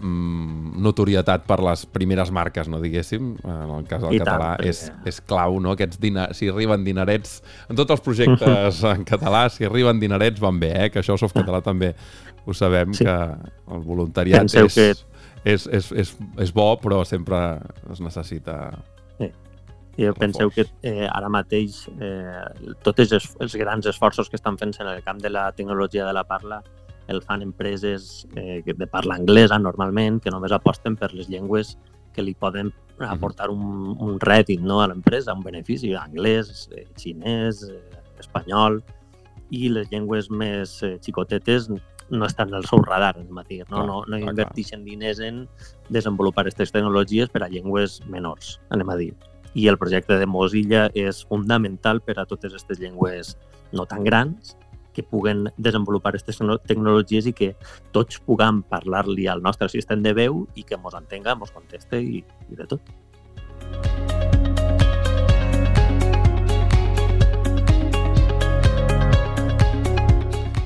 mm, 0.00 0.74
notorietat 0.82 1.44
per 1.46 1.60
les 1.64 1.84
primeres 1.86 2.30
marques, 2.34 2.68
no 2.68 2.80
diguéssim. 2.82 3.34
En 3.44 3.70
el 3.78 3.84
cas 3.88 4.02
del 4.02 4.14
I 4.14 4.18
tant, 4.20 4.28
català 4.28 4.50
perquè- 4.58 4.68
és, 4.72 4.92
és 5.06 5.20
clau, 5.20 5.60
no? 5.60 5.72
Aquests 5.76 6.00
dina 6.00 6.28
si 6.34 6.48
arriben 6.48 6.84
dinerets... 6.84 7.42
En 7.68 7.76
tots 7.76 7.90
els 7.96 8.00
projectes 8.04 8.82
en 8.94 9.04
català, 9.04 9.48
si 9.50 9.64
arriben 9.64 10.00
dinerets 10.00 10.40
van 10.42 10.58
bé, 10.60 10.72
eh? 10.86 10.90
Que 10.90 11.00
això 11.02 11.14
a 11.18 11.22
Softcatalà 11.22 11.62
també 11.62 11.94
ho 12.46 12.52
sabem, 12.52 12.92
Sí. 12.94 13.04
que 13.04 13.14
el 13.74 13.80
voluntariat 13.86 14.42
Penseu 14.44 14.66
és, 14.66 14.74
que- 14.74 14.94
és, 15.44 15.66
és, 15.66 15.92
és, 15.92 16.16
és 16.38 16.52
bo, 16.52 16.74
però 16.80 17.04
sempre 17.04 17.60
es 17.92 18.00
necessita... 18.00 18.72
I 19.96 20.08
Com 20.10 20.18
penseu 20.24 20.50
que 20.50 20.64
eh, 20.82 21.06
ara 21.06 21.28
mateix 21.30 21.84
eh, 22.02 22.72
tots 22.82 22.98
els, 23.14 23.28
els 23.38 23.52
grans 23.54 23.86
esforços 23.86 24.26
que 24.28 24.34
estan 24.34 24.56
fent 24.58 24.72
en 24.82 24.88
el 24.90 25.04
camp 25.06 25.20
de 25.22 25.30
la 25.30 25.52
tecnologia 25.54 26.02
de 26.04 26.12
la 26.12 26.24
parla 26.26 26.64
el 27.08 27.22
fan 27.22 27.42
empreses 27.42 28.26
eh, 28.36 28.62
de 28.64 28.86
parla 28.86 29.16
anglesa 29.16 29.58
normalment, 29.58 30.20
que 30.20 30.32
només 30.32 30.52
aposten 30.52 30.96
per 30.96 31.12
les 31.12 31.28
llengües 31.28 31.76
que 32.14 32.22
li 32.22 32.34
poden 32.34 32.70
aportar 33.02 33.50
un, 33.50 33.96
un 33.98 34.20
rèdit 34.22 34.62
no, 34.62 34.80
a 34.80 34.88
l'empresa, 34.88 35.34
un 35.34 35.42
benefici, 35.42 35.92
anglès, 35.98 36.68
eh, 36.72 36.86
xinès, 37.00 37.64
eh, 37.68 38.04
espanyol, 38.22 38.80
i 39.50 39.68
les 39.68 39.90
llengües 39.90 40.30
més 40.30 40.78
eh, 40.82 40.96
xicotetes 41.02 41.68
no 42.10 42.26
estan 42.26 42.52
al 42.54 42.66
seu 42.68 42.82
radar, 42.84 43.14
anem 43.18 43.38
a 43.40 43.44
dir. 43.48 43.62
No, 43.70 43.84
no, 43.88 44.02
no 44.08 44.18
inverteixen 44.20 44.84
diners 44.84 45.20
en 45.24 45.44
desenvolupar 45.92 46.44
aquestes 46.44 46.72
tecnologies 46.72 47.32
per 47.32 47.44
a 47.44 47.50
llengües 47.52 48.00
menors, 48.12 48.58
anem 48.74 48.92
a 48.92 48.98
dir. 49.00 49.12
I 49.54 49.68
el 49.70 49.78
projecte 49.78 50.18
de 50.18 50.26
Mozilla 50.26 50.88
és 50.98 51.22
fundamental 51.30 52.02
per 52.04 52.18
a 52.18 52.26
totes 52.26 52.52
aquestes 52.52 52.80
llengües 52.82 53.36
no 53.74 53.86
tan 53.90 54.04
grans 54.04 54.56
que 54.94 55.02
puguen 55.02 55.48
desenvolupar 55.58 56.14
aquestes 56.14 56.40
tecnologies 56.68 57.26
i 57.28 57.34
que 57.36 57.52
tots 57.92 58.22
puguem 58.24 58.62
parlar-li 58.70 59.28
al 59.28 59.42
nostre 59.42 59.68
assistent 59.68 60.04
de 60.04 60.14
veu 60.16 60.44
i 60.54 60.64
que 60.64 60.78
ens 60.78 61.00
entenga, 61.00 61.34
ens 61.34 61.54
conteste 61.54 62.00
i, 62.00 62.22
i 62.48 62.60
de 62.60 62.68
tot. 62.70 62.94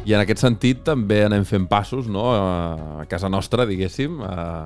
I 0.09 0.15
en 0.17 0.23
aquest 0.23 0.41
sentit 0.41 0.87
també 0.87 1.19
anem 1.27 1.43
fent 1.45 1.67
passos 1.69 2.07
no? 2.09 2.31
a 2.33 3.05
casa 3.11 3.29
nostra, 3.29 3.67
diguéssim, 3.69 4.23
a, 4.25 4.65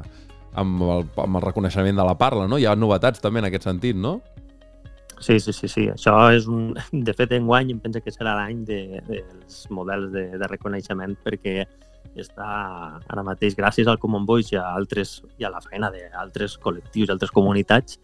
amb, 0.55 0.85
el, 0.87 1.09
amb 1.19 1.41
el 1.41 1.43
reconeixement 1.43 1.99
de 1.99 2.05
la 2.07 2.15
parla. 2.21 2.47
No? 2.47 2.61
Hi 2.63 2.69
ha 2.71 2.77
novetats 2.79 3.19
també 3.25 3.43
en 3.43 3.49
aquest 3.49 3.67
sentit, 3.67 3.99
no? 3.99 4.21
Sí, 5.23 5.39
sí, 5.39 5.53
sí, 5.55 5.69
sí. 5.71 5.87
Això 5.93 6.17
és 6.35 6.49
un... 6.51 6.73
De 7.07 7.15
fet, 7.15 7.33
en 7.37 7.47
guany 7.47 7.71
em 7.73 7.81
penso 7.81 8.03
que 8.03 8.13
serà 8.15 8.35
l'any 8.41 8.65
de, 8.67 8.81
dels 9.07 9.63
models 9.71 10.11
de, 10.15 10.27
de 10.41 10.49
reconeixement 10.51 11.15
perquè 11.23 11.63
està 12.19 12.49
ara 13.09 13.23
mateix, 13.25 13.55
gràcies 13.57 13.89
al 13.89 14.01
Common 14.03 14.27
Voice 14.29 14.53
i 14.53 14.59
a, 14.61 14.67
altres, 14.77 15.21
i 15.39 15.47
a 15.47 15.53
la 15.53 15.63
feina 15.65 15.93
d'altres 15.95 16.59
col·lectius 16.61 17.09
i 17.09 17.15
altres 17.15 17.33
comunitats, 17.33 18.01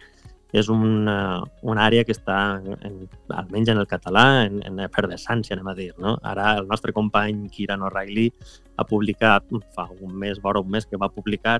és 0.52 0.68
una, 0.72 1.42
una 1.62 1.84
àrea 1.84 2.04
que 2.08 2.14
està, 2.16 2.38
en, 2.64 3.02
almenys 3.36 3.68
en 3.68 3.80
el 3.82 3.88
català, 3.88 4.46
en, 4.46 4.62
en 4.64 4.80
efervescència, 4.86 5.56
anem 5.56 5.68
a 5.68 5.74
dir. 5.76 5.90
No? 6.00 6.16
Ara 6.24 6.54
el 6.60 6.68
nostre 6.70 6.94
company 6.96 7.48
Kieran 7.52 7.84
O'Reilly 7.84 8.30
ha 8.78 8.86
publicat, 8.88 9.44
fa 9.74 9.88
un 10.00 10.14
mes, 10.16 10.40
vora 10.40 10.62
un 10.64 10.70
mes, 10.70 10.86
que 10.86 10.96
va 10.96 11.10
publicar 11.12 11.58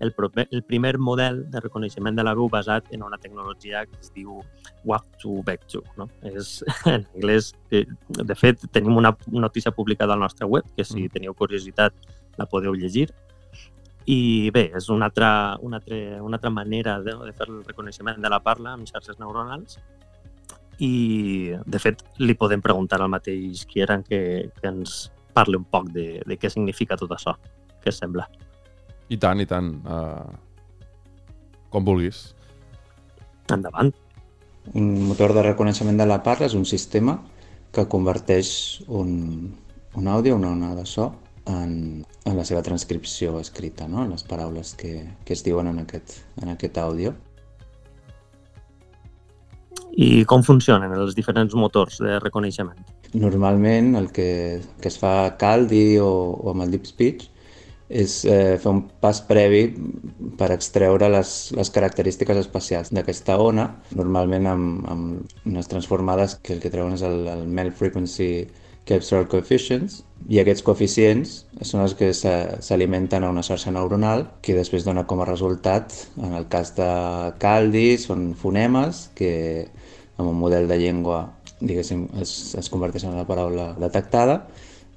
el, 0.00 0.14
el 0.50 0.62
primer 0.62 0.96
model 0.98 1.42
de 1.50 1.60
reconeixement 1.60 2.16
de 2.16 2.24
la 2.24 2.34
veu 2.38 2.48
basat 2.48 2.88
en 2.94 3.02
una 3.02 3.18
tecnologia 3.18 3.84
que 3.86 3.98
es 4.00 4.12
diu 4.14 4.40
WAV2 4.86 5.82
No? 5.98 6.08
És, 6.22 6.62
en 6.86 7.04
anglès, 7.14 7.52
eh, 7.70 7.84
de 8.08 8.38
fet, 8.38 8.64
tenim 8.72 8.96
una 8.96 9.12
notícia 9.26 9.72
publicada 9.72 10.14
al 10.14 10.24
nostre 10.24 10.46
web, 10.46 10.64
que 10.76 10.84
si 10.84 11.04
mm. 11.04 11.12
teniu 11.18 11.36
curiositat 11.36 11.92
la 12.38 12.48
podeu 12.48 12.72
llegir, 12.72 13.10
i 14.10 14.50
bé, 14.50 14.68
és 14.76 14.88
una 14.90 15.06
altra, 15.10 15.56
una 15.62 15.78
altra, 15.78 15.96
una 16.22 16.38
altra 16.38 16.50
manera 16.50 16.98
de, 17.00 17.14
de 17.14 17.32
fer 17.36 17.48
el 17.48 17.62
reconeixement 17.64 18.18
de 18.22 18.30
la 18.32 18.40
parla 18.42 18.74
amb 18.74 18.88
xarxes 18.88 19.20
neuronals 19.20 19.78
i, 20.82 21.52
de 21.66 21.78
fet, 21.78 22.02
li 22.18 22.34
podem 22.38 22.62
preguntar 22.64 22.98
al 23.00 23.10
mateix 23.12 23.66
Kieran 23.70 24.02
que, 24.06 24.50
que 24.56 24.70
ens 24.70 25.10
parli 25.36 25.58
un 25.60 25.66
poc 25.68 25.90
de, 25.94 26.22
de 26.26 26.38
què 26.40 26.50
significa 26.50 26.98
tot 26.98 27.12
això, 27.14 27.36
què 27.84 27.92
sembla. 27.94 28.26
I 29.12 29.18
tant, 29.20 29.42
i 29.42 29.46
tant. 29.46 29.68
Uh, 29.86 30.32
com 31.72 31.84
vulguis. 31.86 32.32
Endavant. 33.52 33.92
Un 34.78 34.88
motor 35.08 35.34
de 35.36 35.44
reconeixement 35.46 35.98
de 35.98 36.06
la 36.08 36.22
parla 36.24 36.48
és 36.48 36.56
un 36.58 36.66
sistema 36.68 37.18
que 37.72 37.86
converteix 37.90 38.82
un, 38.88 39.52
un 39.98 40.08
àudio, 40.08 40.36
una 40.36 40.52
ona 40.52 40.74
de 40.76 40.86
so, 40.86 41.10
en, 41.46 42.04
en 42.24 42.36
la 42.36 42.44
seva 42.44 42.62
transcripció 42.62 43.38
escrita, 43.40 43.88
no? 43.88 44.04
en 44.04 44.14
les 44.14 44.24
paraules 44.24 44.74
que, 44.78 44.94
que 45.24 45.34
es 45.36 45.44
diuen 45.44 45.70
en 45.72 45.82
aquest, 45.82 46.20
en 46.42 46.54
aquest 46.54 46.78
àudio. 46.78 47.14
I 49.92 50.24
com 50.24 50.44
funcionen 50.44 50.92
els 50.96 51.16
diferents 51.16 51.54
motors 51.54 51.98
de 52.00 52.16
reconeixement? 52.22 52.78
Normalment 53.12 53.92
el 53.98 54.08
que, 54.12 54.60
que 54.80 54.88
es 54.88 54.96
fa 54.96 55.26
a 55.26 55.34
Caldi 55.36 55.98
o, 56.00 56.08
o 56.40 56.54
amb 56.54 56.64
el 56.64 56.72
Deep 56.72 56.88
Speech 56.88 57.28
és 57.92 58.22
eh, 58.24 58.56
fer 58.56 58.70
un 58.70 58.80
pas 59.04 59.18
previ 59.28 59.66
per 60.38 60.48
extreure 60.54 61.10
les, 61.12 61.32
les 61.52 61.70
característiques 61.74 62.38
especials 62.40 62.88
d'aquesta 62.96 63.36
ona, 63.36 63.66
normalment 63.98 64.48
amb, 64.48 64.86
amb 64.88 65.50
unes 65.50 65.68
transformades 65.68 66.38
que 66.40 66.56
el 66.56 66.62
que 66.62 66.72
treuen 66.72 66.96
és 66.96 67.04
el, 67.04 67.26
el 67.28 67.44
Mel 67.44 67.72
Frequency 67.76 68.30
Capsular 68.88 69.26
Coefficients, 69.28 70.00
i 70.28 70.38
aquests 70.40 70.64
coeficients 70.66 71.34
són 71.66 71.82
els 71.82 71.94
que 71.98 72.12
s'alimenten 72.14 73.24
a 73.24 73.30
una 73.32 73.44
xarxa 73.46 73.72
neuronal 73.74 74.26
que 74.42 74.56
després 74.56 74.86
dona 74.86 75.06
com 75.08 75.22
a 75.22 75.28
resultat, 75.28 75.94
en 76.20 76.34
el 76.38 76.48
cas 76.52 76.74
de 76.76 76.88
Caldi, 77.42 77.96
són 77.98 78.32
fonemes 78.38 79.08
que 79.18 79.32
amb 80.18 80.28
un 80.28 80.38
model 80.38 80.68
de 80.70 80.78
llengua 80.78 81.24
diguéssim, 81.62 82.06
es, 82.20 82.54
es 82.58 82.70
converteixen 82.70 83.12
en 83.12 83.20
la 83.22 83.28
paraula 83.28 83.72
detectada. 83.78 84.42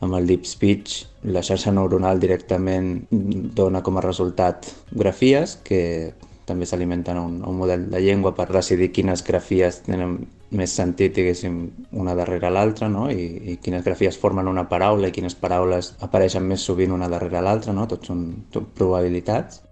Amb 0.03 0.17
el 0.17 0.27
Deep 0.27 0.45
Speech, 0.49 1.05
la 1.31 1.43
xarxa 1.45 1.71
neuronal 1.73 2.19
directament 2.19 3.05
dona 3.09 3.81
com 3.85 3.97
a 3.97 4.03
resultat 4.03 4.67
grafies 4.91 5.55
que 5.63 6.13
també 6.45 6.65
s'alimenten 6.69 7.17
a, 7.17 7.21
un, 7.25 7.37
a 7.43 7.49
un 7.49 7.57
model 7.57 7.87
de 7.91 8.01
llengua 8.01 8.35
per 8.37 8.47
decidir 8.53 8.91
quines 8.93 9.23
grafies 9.25 9.81
tenen 9.87 10.17
més 10.55 10.75
sentit, 10.77 11.13
diguéssim, 11.15 11.57
una 11.99 12.15
darrere 12.17 12.51
l'altra, 12.53 12.89
no? 12.89 13.07
I, 13.11 13.25
i 13.53 13.57
quines 13.61 13.83
grafies 13.85 14.19
formen 14.21 14.47
una 14.47 14.67
paraula 14.69 15.09
i 15.09 15.15
quines 15.15 15.35
paraules 15.35 15.95
apareixen 16.05 16.45
més 16.47 16.65
sovint 16.65 16.93
una 16.95 17.09
darrere 17.11 17.41
l'altra, 17.41 17.73
no? 17.73 17.87
Tots 17.89 18.11
són 18.11 18.25
tot 18.53 18.69
probabilitats. 18.77 19.63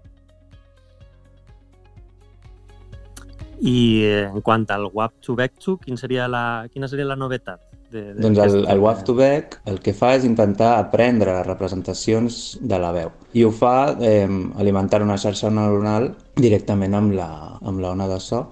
I 3.64 3.78
eh, 4.04 4.24
en 4.26 4.42
quant 4.44 4.66
al 4.74 4.90
WAP 4.92 5.20
to 5.24 5.38
Vectu, 5.38 5.78
quin 5.80 5.96
seria 5.96 6.26
la, 6.28 6.66
quina 6.72 6.90
seria 6.90 7.06
la 7.08 7.16
novetat? 7.16 7.73
De, 7.94 8.02
de 8.10 8.24
doncs 8.24 8.40
el, 8.42 8.56
el 8.66 8.80
WAF 8.82 9.04
to 9.06 9.14
Back 9.14 9.60
el 9.70 9.78
que 9.84 9.94
fa 9.94 10.16
és 10.18 10.26
intentar 10.26 10.72
aprendre 10.80 11.36
les 11.36 11.46
representacions 11.46 12.40
de 12.58 12.80
la 12.82 12.90
veu 12.96 13.12
i 13.38 13.44
ho 13.46 13.52
fa 13.54 13.94
eh, 14.02 14.26
alimentant 14.58 15.04
una 15.06 15.18
xarxa 15.20 15.52
neuronal 15.54 16.10
directament 16.34 16.98
amb 16.98 17.14
la, 17.14 17.30
amb 17.62 17.84
la 17.84 17.92
ona 17.94 18.10
de 18.10 18.18
so 18.22 18.42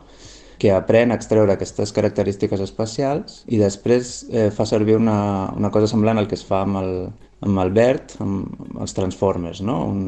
que 0.62 0.70
aprèn 0.70 1.10
a 1.10 1.18
extreure 1.18 1.56
aquestes 1.56 1.90
característiques 1.96 2.62
especials 2.62 3.40
i 3.50 3.58
després 3.58 4.14
eh, 4.30 4.46
fa 4.54 4.66
servir 4.68 4.94
una, 5.00 5.18
una 5.58 5.72
cosa 5.74 5.90
semblant 5.90 6.22
al 6.22 6.30
que 6.30 6.38
es 6.38 6.46
fa 6.46 6.62
amb 6.62 6.78
el, 6.78 6.92
amb 7.42 7.62
el 7.64 7.72
BERT, 7.74 8.14
amb 8.22 8.78
els 8.78 8.94
Transformers, 8.94 9.62
no? 9.66 9.80
Un, 9.90 10.04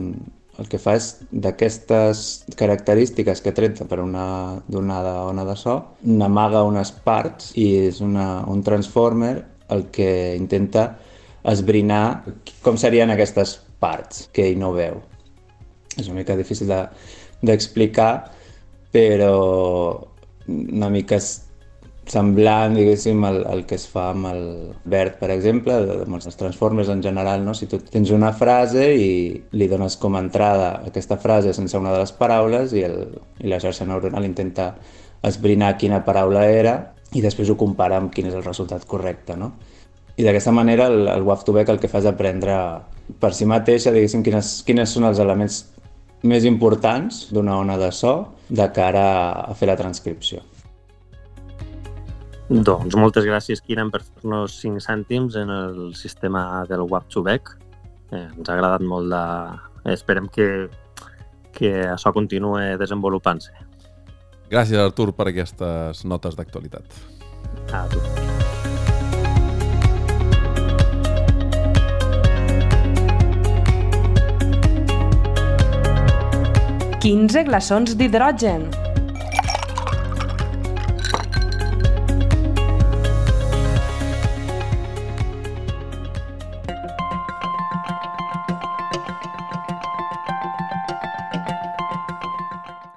el 0.59 0.69
que 0.71 0.79
fa 0.79 0.95
és 0.99 1.09
d'aquestes 1.33 2.45
característiques 2.59 3.43
que 3.43 3.53
tret 3.57 3.81
per 3.89 3.99
una 4.03 4.61
donada 4.71 5.25
ona 5.27 5.45
de 5.49 5.57
so, 5.59 5.81
n'amaga 6.07 6.63
unes 6.67 6.93
parts 7.05 7.53
i 7.59 7.67
és 7.89 8.01
una, 8.05 8.45
un 8.51 8.63
transformer 8.63 9.35
el 9.75 9.89
que 9.95 10.37
intenta 10.39 10.93
esbrinar 11.51 12.25
com 12.63 12.79
serien 12.81 13.11
aquestes 13.13 13.59
parts 13.83 14.29
que 14.33 14.47
ell 14.49 14.61
no 14.61 14.73
veu. 14.77 15.01
És 15.99 16.09
una 16.09 16.21
mica 16.23 16.37
difícil 16.39 16.71
d'explicar, 17.45 18.13
de, 18.25 18.45
però 18.95 19.35
una 20.49 20.91
mica 20.91 21.19
semblant, 22.11 22.75
diguéssim, 22.77 23.23
al, 23.25 23.43
al 23.49 23.63
que 23.69 23.77
es 23.79 23.87
fa 23.89 24.11
amb 24.13 24.29
el 24.29 24.43
verd, 24.91 25.17
per 25.21 25.31
exemple, 25.33 25.77
amb 26.05 26.19
els 26.19 26.37
transformers 26.37 26.91
en 26.93 27.03
general, 27.03 27.45
no? 27.47 27.55
Si 27.57 27.69
tu 27.71 27.81
tens 27.81 28.13
una 28.13 28.33
frase 28.37 28.91
i 28.95 29.09
li 29.57 29.69
dones 29.71 29.97
com 30.01 30.17
a 30.17 30.23
entrada 30.25 30.71
aquesta 30.85 31.17
frase 31.21 31.55
sense 31.57 31.79
una 31.81 31.95
de 31.95 32.03
les 32.03 32.13
paraules 32.13 32.75
i, 32.77 32.85
el, 32.85 32.99
i 33.41 33.49
la 33.49 33.61
xarxa 33.63 33.89
neuronal 33.89 34.27
intenta 34.29 34.75
esbrinar 35.25 35.77
quina 35.81 36.03
paraula 36.05 36.45
era 36.51 36.75
i 37.17 37.23
després 37.25 37.49
ho 37.49 37.57
compara 37.57 37.97
amb 38.01 38.13
quin 38.13 38.29
és 38.29 38.37
el 38.37 38.45
resultat 38.45 38.85
correcte, 38.91 39.39
no? 39.39 39.55
I 40.17 40.27
d'aquesta 40.27 40.53
manera 40.55 40.87
el, 40.93 41.09
el 41.11 41.25
WAF2Back 41.27 41.73
el 41.73 41.81
que 41.83 41.91
fa 41.91 42.03
és 42.03 42.11
aprendre 42.11 42.57
per 43.21 43.33
si 43.35 43.49
mateixa, 43.49 43.93
diguéssim, 43.95 44.23
quines, 44.27 44.61
quines 44.67 44.93
són 44.95 45.09
els 45.09 45.21
elements 45.23 45.65
més 46.25 46.47
importants 46.49 47.29
d'una 47.35 47.59
ona 47.61 47.77
de 47.81 47.91
so 47.93 48.15
de 48.49 48.69
cara 48.77 49.07
a 49.45 49.55
fer 49.59 49.69
la 49.69 49.77
transcripció. 49.81 50.45
Doncs 52.49 52.93
moltes 53.01 53.25
gràcies, 53.25 53.63
Kiran, 53.65 53.89
per 53.89 54.03
fer-nos 54.05 54.59
5 54.61 54.83
cèntims 54.85 55.37
en 55.41 55.49
el 55.49 55.95
sistema 55.97 56.65
del 56.69 56.85
WAP2Back. 56.85 57.55
Eh, 58.13 58.27
ens 58.27 58.49
ha 58.49 58.57
agradat 58.57 58.85
molt 58.85 59.09
de... 59.13 59.23
Esperem 59.95 60.29
que, 60.33 60.69
que 61.57 61.73
això 61.89 62.13
continue 62.13 62.77
desenvolupant-se. 62.81 63.53
Gràcies, 64.53 64.79
Artur, 64.81 65.11
per 65.17 65.31
aquestes 65.33 66.05
notes 66.05 66.37
d'actualitat. 66.37 67.01
A 67.73 67.85
tu. 67.89 68.01
Quinze 77.05 77.45
glaçons 77.45 77.97
d'hidrogen. 78.01 78.69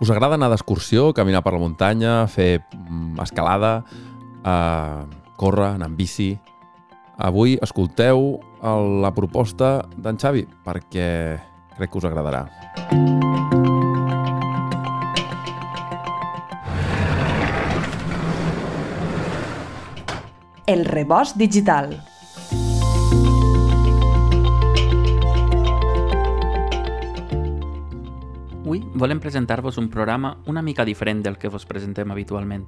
Us 0.08 0.14
agrada 0.16 0.38
anar 0.40 0.48
d'excursió, 0.48 1.10
caminar 1.12 1.42
per 1.44 1.52
la 1.52 1.60
muntanya, 1.60 2.12
fer 2.32 2.62
mm, 2.72 3.18
escalada, 3.20 3.84
eh, 4.40 5.02
córrer, 5.36 5.74
anar 5.76 5.90
amb 5.92 6.00
bici... 6.00 6.38
Avui 7.18 7.58
escolteu 7.66 8.38
la 9.02 9.10
proposta 9.12 9.82
d'en 9.98 10.20
Xavi 10.22 10.44
perquè 10.64 11.08
crec 11.76 11.90
que 11.92 11.98
us 11.98 12.06
agradarà. 12.06 12.46
El 20.70 20.86
rebost 20.86 21.42
digital. 21.42 21.98
Avui 28.68 28.82
volem 29.00 29.22
presentar-vos 29.24 29.78
un 29.78 29.88
programa 29.88 30.42
una 30.46 30.62
mica 30.62 30.84
diferent 30.84 31.22
del 31.24 31.38
que 31.38 31.48
vos 31.48 31.64
presentem 31.66 32.12
habitualment. 32.12 32.66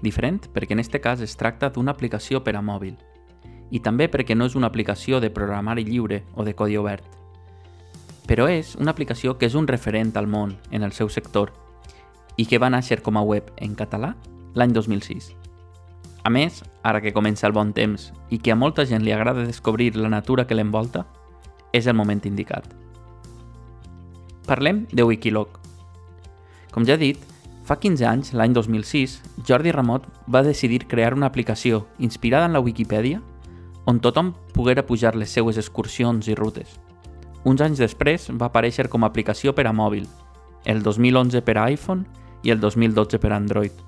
Diferent 0.00 0.46
perquè 0.48 0.72
en 0.72 0.80
este 0.80 1.02
cas 1.04 1.20
es 1.20 1.36
tracta 1.36 1.68
d'una 1.68 1.92
aplicació 1.92 2.40
per 2.40 2.54
a 2.56 2.62
mòbil 2.64 2.94
i 3.68 3.82
també 3.84 4.06
perquè 4.08 4.32
no 4.32 4.48
és 4.48 4.56
una 4.56 4.72
aplicació 4.72 5.20
de 5.20 5.28
programari 5.28 5.84
lliure 5.84 6.22
o 6.32 6.48
de 6.48 6.56
codi 6.56 6.80
obert. 6.80 7.04
Però 8.24 8.48
és 8.48 8.72
una 8.80 8.96
aplicació 8.96 9.36
que 9.36 9.44
és 9.44 9.54
un 9.54 9.68
referent 9.68 10.16
al 10.16 10.26
món 10.26 10.56
en 10.70 10.88
el 10.88 10.96
seu 10.96 11.12
sector 11.12 11.52
i 12.40 12.48
que 12.48 12.56
va 12.56 12.72
néixer 12.72 13.02
com 13.04 13.20
a 13.20 13.26
web 13.34 13.52
en 13.60 13.76
català 13.76 14.14
l'any 14.56 14.72
2006. 14.72 15.34
A 16.24 16.32
més, 16.32 16.64
ara 16.80 17.04
que 17.04 17.12
comença 17.12 17.44
el 17.44 17.52
bon 17.52 17.76
temps 17.76 18.14
i 18.30 18.40
que 18.40 18.56
a 18.56 18.56
molta 18.56 18.88
gent 18.88 19.04
li 19.04 19.12
agrada 19.12 19.44
descobrir 19.44 19.96
la 20.00 20.08
natura 20.08 20.46
que 20.46 20.56
l'envolta, 20.56 21.04
és 21.76 21.84
el 21.86 22.00
moment 22.00 22.24
indicat. 22.24 22.72
Parlem 24.50 24.88
de 24.90 25.04
Wikiloc. 25.06 25.60
Com 26.74 26.82
ja 26.82 26.96
he 26.96 26.98
dit, 26.98 27.18
fa 27.62 27.76
15 27.78 28.02
anys, 28.02 28.32
l'any 28.34 28.50
2006, 28.50 29.12
Jordi 29.46 29.70
Ramot 29.70 30.08
va 30.26 30.40
decidir 30.42 30.88
crear 30.90 31.14
una 31.14 31.28
aplicació 31.30 31.84
inspirada 32.02 32.48
en 32.48 32.56
la 32.58 32.62
Wikipedia 32.66 33.20
on 33.86 34.00
tothom 34.02 34.32
poguera 34.50 34.82
pujar 34.88 35.14
les 35.14 35.30
seues 35.30 35.60
excursions 35.62 36.26
i 36.26 36.34
rutes. 36.34 36.80
Uns 37.46 37.62
anys 37.62 37.78
després 37.78 38.26
va 38.40 38.48
aparèixer 38.48 38.88
com 38.90 39.06
a 39.06 39.12
aplicació 39.12 39.54
per 39.54 39.68
a 39.70 39.72
mòbil, 39.72 40.08
el 40.64 40.82
2011 40.82 41.44
per 41.46 41.56
a 41.56 41.68
iPhone 41.70 42.02
i 42.42 42.50
el 42.50 42.58
2012 42.58 43.22
per 43.22 43.30
a 43.30 43.38
Android. 43.38 43.78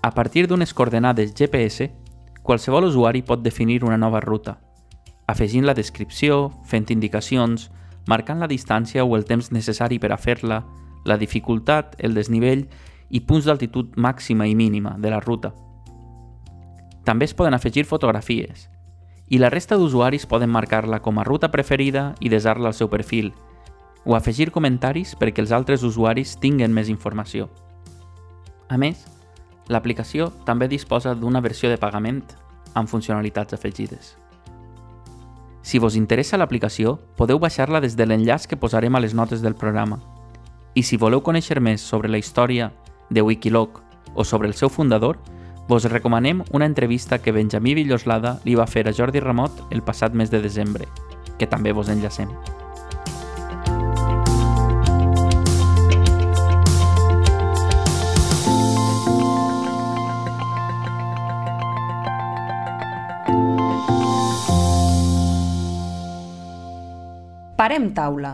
A 0.00 0.14
partir 0.16 0.46
d'unes 0.48 0.72
coordenades 0.72 1.36
GPS, 1.36 1.90
qualsevol 2.40 2.88
usuari 2.88 3.20
pot 3.20 3.44
definir 3.44 3.82
una 3.84 4.00
nova 4.00 4.24
ruta, 4.24 4.56
afegint 5.28 5.68
la 5.68 5.76
descripció, 5.76 6.48
fent 6.64 6.88
indicacions, 6.88 7.68
marcant 8.06 8.40
la 8.40 8.50
distància 8.50 9.04
o 9.04 9.16
el 9.16 9.24
temps 9.24 9.52
necessari 9.52 9.98
per 9.98 10.12
a 10.12 10.18
fer-la, 10.18 10.62
la 11.04 11.18
dificultat, 11.18 11.96
el 11.98 12.14
desnivell 12.14 12.66
i 13.10 13.20
punts 13.20 13.46
d'altitud 13.46 13.96
màxima 13.96 14.46
i 14.48 14.54
mínima 14.54 14.96
de 14.98 15.10
la 15.10 15.20
ruta. 15.20 15.52
També 17.04 17.26
es 17.26 17.34
poden 17.34 17.54
afegir 17.54 17.84
fotografies, 17.84 18.68
i 19.28 19.38
la 19.38 19.50
resta 19.50 19.78
d'usuaris 19.80 20.26
poden 20.28 20.50
marcar-la 20.52 21.00
com 21.00 21.18
a 21.18 21.24
ruta 21.24 21.50
preferida 21.50 22.12
i 22.20 22.28
desar-la 22.28 22.68
al 22.68 22.76
seu 22.78 22.90
perfil, 22.92 23.32
o 24.04 24.16
afegir 24.16 24.50
comentaris 24.50 25.14
perquè 25.18 25.42
els 25.42 25.52
altres 25.52 25.82
usuaris 25.86 26.36
tinguen 26.42 26.74
més 26.74 26.90
informació. 26.92 27.48
A 28.68 28.78
més, 28.78 29.06
l'aplicació 29.68 30.30
també 30.46 30.68
disposa 30.68 31.14
d'una 31.14 31.40
versió 31.40 31.70
de 31.70 31.78
pagament 31.78 32.22
amb 32.74 32.88
funcionalitats 32.88 33.54
afegides. 33.54 34.16
Si 35.62 35.78
vos 35.78 35.96
interessa 35.96 36.38
l'aplicació, 36.38 36.98
podeu 37.16 37.38
baixar-la 37.38 37.80
des 37.80 37.94
de 37.96 38.06
l'enllaç 38.06 38.48
que 38.50 38.58
posarem 38.58 38.94
a 38.94 39.00
les 39.00 39.14
notes 39.14 39.42
del 39.42 39.54
programa. 39.54 40.00
I 40.74 40.82
si 40.82 40.98
voleu 40.98 41.22
conèixer 41.22 41.60
més 41.60 41.80
sobre 41.80 42.10
la 42.10 42.18
història 42.18 42.72
de 43.10 43.22
Wikiloc 43.22 43.82
o 44.14 44.24
sobre 44.24 44.48
el 44.48 44.54
seu 44.54 44.68
fundador, 44.68 45.20
vos 45.68 45.84
recomanem 45.84 46.42
una 46.50 46.66
entrevista 46.66 47.20
que 47.22 47.32
Benjamí 47.32 47.74
Villoslada 47.74 48.40
li 48.44 48.56
va 48.58 48.66
fer 48.66 48.88
a 48.88 48.92
Jordi 48.92 49.20
Ramot 49.20 49.68
el 49.70 49.82
passat 49.82 50.12
mes 50.12 50.30
de 50.30 50.42
desembre, 50.42 50.88
que 51.38 51.46
també 51.46 51.72
vos 51.72 51.88
enllacem. 51.88 52.28
Parem 67.62 67.92
taula. 67.94 68.32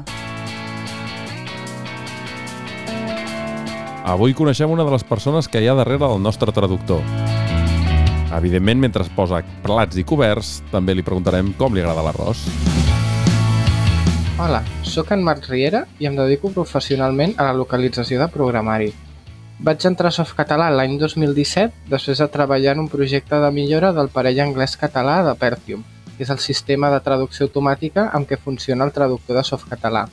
Avui 4.08 4.32
coneixem 4.32 4.70
una 4.72 4.86
de 4.88 4.94
les 4.94 5.02
persones 5.04 5.50
que 5.52 5.60
hi 5.60 5.66
ha 5.68 5.74
darrere 5.76 6.00
del 6.00 6.22
nostre 6.24 6.54
traductor. 6.56 7.02
Evidentment, 8.38 8.80
mentre 8.80 9.04
es 9.04 9.10
posa 9.12 9.42
plats 9.66 10.00
i 10.00 10.04
coberts, 10.08 10.62
també 10.72 10.94
li 10.96 11.04
preguntarem 11.04 11.50
com 11.60 11.76
li 11.76 11.84
agrada 11.84 12.06
l'arròs. 12.06 12.46
Hola, 14.40 14.62
sóc 14.80 15.12
en 15.12 15.26
Marc 15.28 15.50
Riera 15.52 15.84
i 16.00 16.08
em 16.08 16.16
dedico 16.16 16.48
professionalment 16.56 17.36
a 17.36 17.50
la 17.50 17.58
localització 17.60 18.22
de 18.22 18.30
programari. 18.32 18.94
Vaig 19.60 19.84
entrar 19.92 20.08
a 20.08 20.20
Softcatalà 20.22 20.70
l'any 20.72 20.96
2017 20.96 21.92
després 21.92 22.24
de 22.24 22.32
treballar 22.32 22.78
en 22.78 22.86
un 22.86 22.88
projecte 22.88 23.44
de 23.44 23.52
millora 23.52 23.92
del 23.92 24.08
parell 24.08 24.40
anglès-català 24.48 25.20
de 25.28 25.36
Pertium, 25.36 25.84
que 26.18 26.26
és 26.26 26.30
el 26.34 26.42
sistema 26.42 26.90
de 26.90 26.98
traducció 27.00 27.46
automàtica 27.46 28.08
amb 28.12 28.26
què 28.26 28.36
funciona 28.42 28.84
el 28.84 28.92
traductor 28.92 29.38
de 29.38 29.44
Softcatalà. 29.46 30.08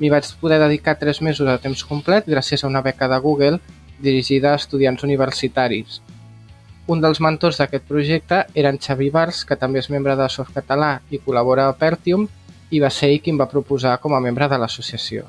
M'hi 0.00 0.10
vaig 0.10 0.26
poder 0.40 0.58
dedicar 0.58 0.98
tres 0.98 1.20
mesos 1.22 1.46
a 1.46 1.58
temps 1.62 1.84
complet 1.86 2.26
gràcies 2.26 2.64
a 2.64 2.68
una 2.68 2.82
beca 2.82 3.06
de 3.08 3.18
Google 3.22 3.60
dirigida 4.02 4.50
a 4.50 4.58
estudiants 4.58 5.04
universitaris. 5.06 6.00
Un 6.90 6.98
dels 7.04 7.20
mentors 7.22 7.60
d'aquest 7.60 7.86
projecte 7.86 8.42
era 8.58 8.72
en 8.74 8.80
Xavi 8.82 9.10
Bars, 9.14 9.44
que 9.46 9.56
també 9.56 9.78
és 9.78 9.90
membre 9.94 10.16
de 10.18 10.26
Softcatalà 10.26 10.96
i 11.14 11.20
col·labora 11.22 11.68
a 11.70 11.76
Pertium, 11.78 12.26
i 12.70 12.80
va 12.82 12.90
ser 12.90 13.12
ell 13.12 13.20
qui 13.22 13.30
em 13.30 13.38
va 13.38 13.46
proposar 13.50 13.98
com 14.02 14.16
a 14.16 14.22
membre 14.24 14.48
de 14.50 14.58
l'associació. 14.58 15.28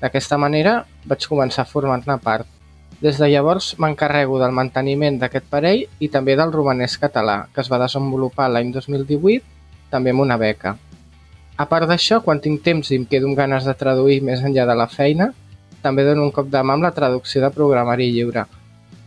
D'aquesta 0.00 0.38
manera 0.40 0.78
vaig 1.04 1.28
començar 1.28 1.66
a 1.66 1.68
formar-ne 1.68 2.16
part. 2.24 2.48
Des 3.04 3.18
de 3.20 3.26
llavors 3.28 3.74
m'encarrego 3.76 4.38
del 4.40 4.54
manteniment 4.56 5.18
d'aquest 5.20 5.44
parell 5.52 5.82
i 6.00 6.08
també 6.08 6.38
del 6.40 6.52
romanès 6.54 6.94
català, 6.96 7.34
que 7.52 7.60
es 7.60 7.68
va 7.68 7.76
desenvolupar 7.82 8.46
l'any 8.48 8.70
2018, 8.72 9.42
també 9.92 10.14
amb 10.14 10.22
una 10.24 10.38
beca. 10.40 10.70
A 11.60 11.66
part 11.68 11.84
d'això, 11.90 12.22
quan 12.24 12.40
tinc 12.40 12.62
temps 12.64 12.88
i 12.88 12.96
em 12.96 13.04
quedo 13.10 13.28
amb 13.28 13.36
ganes 13.36 13.66
de 13.68 13.74
traduir 13.76 14.22
més 14.24 14.40
enllà 14.40 14.64
de 14.70 14.76
la 14.80 14.86
feina, 14.88 15.26
també 15.82 16.06
dono 16.06 16.24
un 16.24 16.32
cop 16.32 16.48
de 16.48 16.62
mà 16.64 16.78
amb 16.78 16.86
la 16.86 16.94
traducció 16.96 17.42
de 17.42 17.50
programari 17.52 18.06
lliure. 18.14 18.46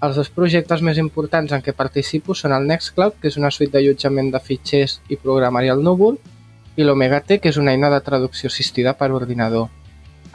Els 0.06 0.20
dos 0.22 0.30
projectes 0.30 0.84
més 0.86 1.00
importants 1.02 1.56
en 1.58 1.66
què 1.66 1.74
participo 1.74 2.36
són 2.38 2.54
el 2.54 2.70
Nextcloud, 2.70 3.18
que 3.18 3.32
és 3.32 3.40
una 3.42 3.50
suite 3.50 3.74
d'allotjament 3.74 4.30
de 4.36 4.44
fitxers 4.52 5.00
i 5.10 5.18
programari 5.24 5.74
al 5.74 5.82
núvol, 5.82 6.20
i 6.78 6.86
l'Omega 6.86 7.24
T, 7.26 7.40
que 7.42 7.50
és 7.50 7.58
una 7.58 7.74
eina 7.74 7.90
de 7.90 8.04
traducció 8.06 8.54
assistida 8.54 8.94
per 8.94 9.10
ordinador. 9.10 9.72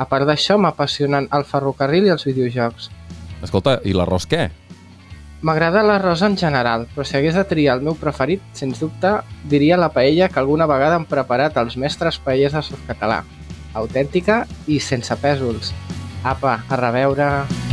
A 0.02 0.08
part 0.10 0.26
d'això, 0.26 0.58
m'apassionen 0.58 1.30
el 1.30 1.46
ferrocarril 1.46 2.10
i 2.10 2.14
els 2.16 2.26
videojocs. 2.26 2.90
Escolta, 3.42 3.80
i 3.84 3.94
l'arròs 3.96 4.28
què? 4.30 4.48
M'agrada 5.42 5.82
l'arròs 5.82 6.22
en 6.22 6.36
general, 6.38 6.86
però 6.94 7.02
si 7.02 7.16
hagués 7.18 7.34
de 7.34 7.42
triar 7.50 7.74
el 7.74 7.82
meu 7.82 7.96
preferit, 7.98 8.44
sens 8.54 8.78
dubte, 8.78 9.16
diria 9.50 9.80
la 9.80 9.90
paella 9.90 10.28
que 10.30 10.38
alguna 10.38 10.68
vegada 10.70 11.00
han 11.00 11.08
preparat 11.10 11.58
els 11.58 11.74
mestres 11.74 12.20
paellers 12.22 12.54
de 12.54 12.62
softcatalà. 12.68 13.24
Autèntica 13.74 14.44
i 14.70 14.78
sense 14.78 15.18
pèsols. 15.18 15.74
Apa, 16.22 16.60
a 16.68 16.78
reveure... 16.78 17.71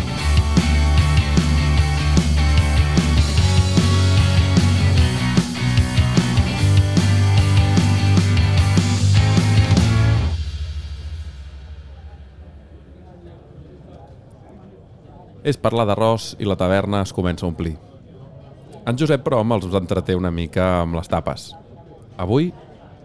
És 15.43 15.57
parlar 15.57 15.85
d'arròs 15.87 16.33
i 16.39 16.47
la 16.47 16.57
taverna 16.59 17.03
es 17.05 17.13
comença 17.15 17.45
a 17.45 17.49
omplir. 17.49 17.77
En 18.87 18.97
Josep, 18.97 19.23
però, 19.23 19.41
els 19.43 19.75
entreté 19.75 20.15
una 20.15 20.31
mica 20.31 20.81
amb 20.81 20.95
les 20.95 21.07
tapes. 21.07 21.51
Avui, 22.17 22.51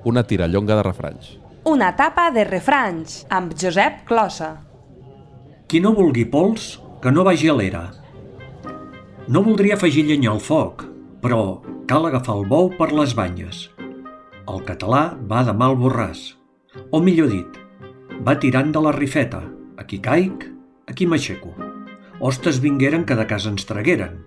una 0.05 0.23
tirallonga 0.23 0.77
de 0.77 0.83
refranys. 0.83 1.39
Una 1.65 1.95
tapa 1.97 2.31
de 2.31 2.45
refranys 2.45 3.25
amb 3.31 3.55
Josep 3.57 4.05
Closa. 4.09 4.51
Qui 5.69 5.81
no 5.81 5.95
vulgui 5.95 6.25
pols, 6.25 6.79
que 7.01 7.13
no 7.13 7.25
vagi 7.25 7.49
a 7.49 7.55
l'era. 7.55 7.85
No 9.29 9.43
voldria 9.43 9.79
afegir 9.79 10.05
llenya 10.05 10.33
al 10.35 10.43
foc, 10.45 10.85
però 11.25 11.63
cal 11.89 12.05
agafar 12.09 12.37
el 12.37 12.49
bou 12.49 12.69
per 12.77 12.91
les 12.93 13.15
banyes. 13.17 13.69
El 14.45 14.61
català 14.69 15.15
va 15.31 15.45
de 15.45 15.55
mal 15.57 15.79
borràs. 15.81 16.35
O 16.93 17.01
millor 17.01 17.31
dit, 17.33 17.61
va 18.27 18.37
tirant 18.41 18.75
de 18.75 18.83
la 18.85 18.93
rifeta. 18.93 19.41
Aquí 19.81 20.03
caic, 20.05 20.51
aquí 20.91 21.09
m'aixeco. 21.09 21.64
Hostes 22.25 22.57
vingueren 22.65 23.03
que 23.05 23.17
de 23.19 23.27
casa 23.29 23.51
ens 23.53 23.67
tragueren. 23.69 24.23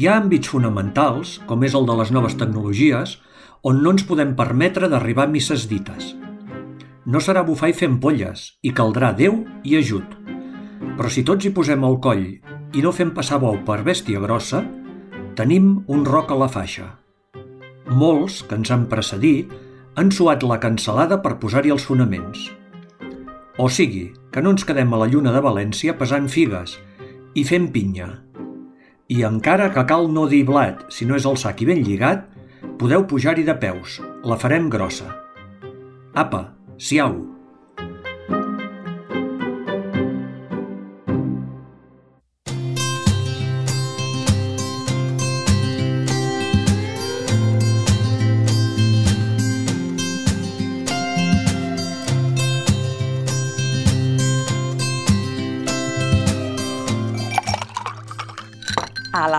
Hi 0.00 0.06
ha 0.08 0.14
àmbits 0.16 0.48
fonamentals, 0.48 1.34
com 1.44 1.64
és 1.66 1.74
el 1.76 1.84
de 1.84 1.96
les 1.98 2.12
noves 2.16 2.36
tecnologies, 2.40 3.18
on 3.68 3.82
no 3.84 3.92
ens 3.92 4.04
podem 4.08 4.32
permetre 4.38 4.88
d'arribar 4.88 5.26
a 5.28 5.32
misses 5.32 5.66
dites. 5.68 6.14
no 7.06 7.20
serà 7.20 7.42
bufar 7.46 7.68
i 7.70 7.74
fer 7.78 7.86
ampolles, 7.90 8.46
i 8.66 8.72
caldrà 8.72 9.12
Déu 9.14 9.36
i 9.62 9.76
ajut. 9.76 10.16
Però 10.96 11.10
si 11.12 11.22
tots 11.22 11.44
hi 11.44 11.52
posem 11.58 11.84
el 11.84 12.00
coll 12.06 12.24
i 12.72 12.82
no 12.82 12.92
fem 12.96 13.12
passar 13.14 13.38
bou 13.44 13.60
per 13.68 13.84
bèstia 13.84 14.18
grossa, 14.24 14.64
tenim 15.36 15.84
un 15.86 16.04
roc 16.08 16.32
a 16.32 16.40
la 16.40 16.48
faixa. 16.48 16.88
Molts, 17.92 18.40
que 18.42 18.56
ens 18.56 18.72
han 18.72 18.88
precedit, 18.88 19.52
han 19.94 20.10
suat 20.10 20.42
la 20.42 20.58
cancel·lada 20.64 21.20
per 21.22 21.36
posar-hi 21.44 21.76
els 21.76 21.84
fonaments. 21.84 22.50
O 23.58 23.68
sigui, 23.68 24.10
que 24.32 24.42
no 24.42 24.56
ens 24.56 24.64
quedem 24.64 24.92
a 24.92 25.04
la 25.04 25.12
lluna 25.12 25.36
de 25.36 25.44
València 25.44 25.94
pesant 26.00 26.26
figues 26.32 26.80
i 27.36 27.44
fent 27.44 27.68
pinya. 27.74 28.08
I 29.12 29.22
encara 29.28 29.68
que 29.74 29.84
cal 29.86 30.08
no 30.10 30.24
dir 30.30 30.42
blat 30.48 30.86
si 30.90 31.06
no 31.06 31.20
és 31.20 31.28
el 31.28 31.36
sac 31.38 31.60
i 31.62 31.68
ben 31.68 31.84
lligat, 31.84 32.26
podeu 32.80 33.06
pujar-hi 33.06 33.44
de 33.46 33.54
peus, 33.60 34.00
la 34.24 34.40
farem 34.40 34.70
grossa. 34.72 35.12
Apa, 36.16 36.46
siau! 36.80 37.35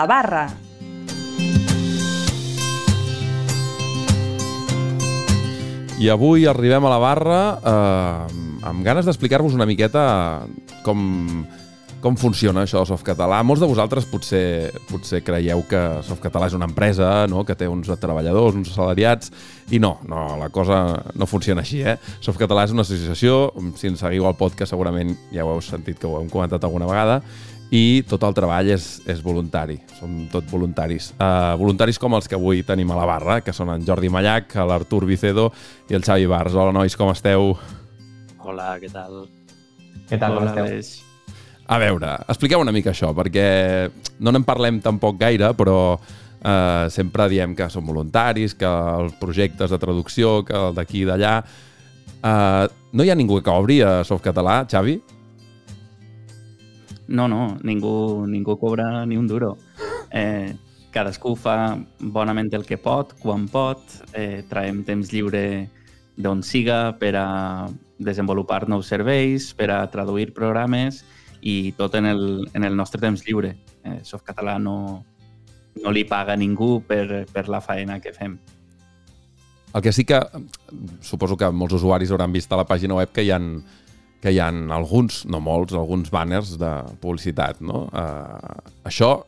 Barra. 0.08 0.48
I 5.98 6.10
avui 6.13 6.46
arribem 6.46 6.86
a 6.86 6.91
la 6.93 7.00
barra 7.02 7.41
eh, 7.58 8.43
amb 8.70 8.84
ganes 8.86 9.08
d'explicar-vos 9.08 9.56
una 9.58 9.65
miqueta 9.65 10.04
com, 10.86 11.00
com 12.04 12.17
funciona 12.22 12.62
això 12.63 12.84
de 12.84 12.89
Softcatalà. 12.91 13.39
Molts 13.41 13.63
de 13.63 13.70
vosaltres 13.70 14.06
potser, 14.06 14.70
potser 14.91 15.24
creieu 15.26 15.63
que 15.70 15.82
Softcatalà 16.06 16.52
és 16.52 16.58
una 16.58 16.70
empresa 16.70 17.26
no? 17.32 17.41
que 17.48 17.58
té 17.58 17.65
uns 17.65 17.89
treballadors, 17.98 18.60
uns 18.62 18.70
assalariats, 18.76 19.34
i 19.74 19.82
no, 19.82 19.96
no, 20.06 20.28
la 20.38 20.52
cosa 20.54 20.84
no 21.17 21.26
funciona 21.26 21.65
així. 21.65 21.82
Eh? 21.82 21.98
Softcatalà 22.22 22.67
és 22.67 22.78
una 22.78 22.86
associació, 22.86 23.50
si 23.76 23.89
ens 23.89 24.06
seguiu 24.06 24.30
al 24.30 24.38
podcast 24.38 24.76
segurament 24.76 25.15
ja 25.34 25.48
ho 25.48 25.56
heu 25.56 25.65
sentit 25.65 25.98
que 25.98 26.10
ho 26.10 26.20
hem 26.22 26.30
comentat 26.30 26.63
alguna 26.63 26.89
vegada, 26.89 27.24
i 27.72 28.04
tot 28.08 28.24
el 28.24 28.36
treball 28.36 28.70
és, 28.72 28.86
és 29.12 29.20
voluntari, 29.24 29.76
som 29.98 30.12
tot 30.32 30.46
voluntaris. 30.52 31.10
Uh, 31.18 31.56
voluntaris 31.60 32.00
com 32.00 32.16
els 32.16 32.30
que 32.30 32.38
avui 32.38 32.64
tenim 32.64 32.92
a 32.94 33.00
la 33.00 33.08
barra, 33.10 33.42
que 33.44 33.56
són 33.56 33.74
en 33.74 33.84
Jordi 33.88 34.12
Mallac, 34.14 34.56
l'Artur 34.56 35.04
Vicedo 35.10 35.50
i 35.92 35.98
el 35.98 36.06
Xavi 36.06 36.30
Bars. 36.32 36.56
Hola, 36.56 36.72
nois, 36.76 36.96
com 36.96 37.12
esteu? 37.12 37.52
Hola, 38.40 38.78
què 38.80 38.92
tal? 38.94 39.26
Què 40.08 40.16
tal, 40.16 40.38
com 40.38 40.46
Hola, 40.46 40.54
esteu? 40.54 40.70
Aleix. 40.70 40.94
A 41.68 41.82
veure, 41.84 42.14
expliqueu 42.32 42.64
una 42.64 42.72
mica 42.72 42.94
això, 42.94 43.12
perquè 43.16 43.48
no 44.24 44.32
n'en 44.32 44.48
parlem 44.48 44.80
tampoc 44.80 45.18
gaire, 45.20 45.52
però 45.60 45.98
eh, 45.98 46.88
sempre 46.94 47.28
diem 47.28 47.58
que 47.58 47.68
som 47.70 47.84
voluntaris, 47.84 48.56
que 48.56 48.70
els 48.70 49.18
projectes 49.20 49.76
de 49.76 49.80
traducció, 49.82 50.40
que 50.48 50.56
el 50.56 50.78
d'aquí 50.78 51.04
i 51.04 51.10
d'allà... 51.10 51.36
Eh, 52.18 52.66
no 52.96 53.04
hi 53.04 53.12
ha 53.12 53.20
ningú 53.20 53.42
que 53.44 53.52
obri 53.52 53.82
a 53.84 54.00
Softcatalà, 54.08 54.62
Xavi? 54.72 54.96
No, 57.08 57.28
no, 57.28 57.58
ningú, 57.63 58.26
ningú 58.28 58.58
cobra 58.60 59.06
ni 59.06 59.17
un 59.17 59.28
duro. 59.28 59.58
Eh, 60.12 60.56
cadascú 60.91 61.36
fa 61.36 61.78
bonament 62.00 62.52
el 62.54 62.65
que 62.65 62.78
pot, 62.78 63.13
quan 63.22 63.48
pot, 63.52 63.84
eh, 64.13 64.43
traiem 64.50 64.84
temps 64.84 65.12
lliure 65.13 65.70
d'on 66.17 66.41
siga 66.43 66.98
per 66.98 67.13
a 67.15 67.28
desenvolupar 68.00 68.67
nous 68.67 68.88
serveis, 68.88 69.54
per 69.54 69.70
a 69.72 69.86
traduir 69.91 70.34
programes 70.34 71.04
i 71.41 71.74
tot 71.78 71.96
en 71.96 72.06
el, 72.06 72.50
en 72.54 72.63
el 72.63 72.76
nostre 72.76 73.02
temps 73.02 73.24
lliure. 73.26 73.56
Eh, 73.84 74.00
Softcatalà 74.04 74.58
no, 74.60 75.06
no 75.84 75.93
li 75.93 76.04
paga 76.06 76.36
ningú 76.36 76.82
per, 76.88 77.26
per 77.32 77.48
la 77.48 77.62
faena 77.62 78.00
que 78.02 78.13
fem. 78.13 78.38
El 79.76 79.84
que 79.84 79.91
sí 79.91 80.06
que 80.08 80.20
suposo 81.02 81.38
que 81.38 81.52
molts 81.52 81.76
usuaris 81.78 82.12
hauran 82.12 82.34
vist 82.34 82.52
a 82.52 82.58
la 82.58 82.65
pàgina 82.65 82.98
web 82.98 83.12
que 83.13 83.26
hi 83.28 83.32
han 83.36 83.60
que 84.28 84.34
hi 84.36 84.42
han 84.44 84.74
alguns, 84.76 85.22
no 85.32 85.40
molts, 85.40 85.76
alguns 85.80 86.12
banners 86.12 86.58
de 86.60 86.72
publicitat, 87.00 87.62
no? 87.63 87.86
Uh, 87.96 88.74
això 88.88 89.22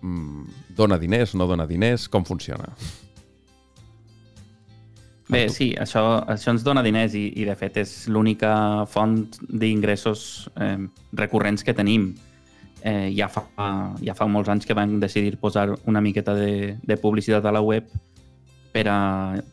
mm, 0.00 0.62
dona 0.78 0.96
diners, 1.00 1.34
no 1.36 1.44
dona 1.50 1.66
diners? 1.68 2.06
Com 2.08 2.24
funciona? 2.24 2.70
Bé, 5.28 5.48
sí, 5.50 5.72
això, 5.74 6.04
això 6.30 6.54
ens 6.54 6.64
dona 6.64 6.84
diners 6.86 7.16
i, 7.18 7.26
i 7.36 7.44
de 7.44 7.56
fet, 7.58 7.80
és 7.82 7.92
l'única 8.08 8.86
font 8.88 9.16
d'ingressos 9.42 10.20
eh, 10.62 10.86
recurrents 11.18 11.66
que 11.66 11.74
tenim. 11.74 12.12
Eh, 12.86 13.10
ja, 13.16 13.26
fa, 13.26 13.42
ja 14.06 14.14
fa 14.14 14.28
molts 14.30 14.52
anys 14.52 14.68
que 14.68 14.76
vam 14.78 15.00
decidir 15.02 15.34
posar 15.42 15.72
una 15.90 16.00
miqueta 16.00 16.36
de, 16.38 16.76
de 16.78 16.98
publicitat 17.02 17.44
a 17.44 17.52
la 17.52 17.64
web 17.66 17.90
per 18.70 18.86
a, 18.92 19.00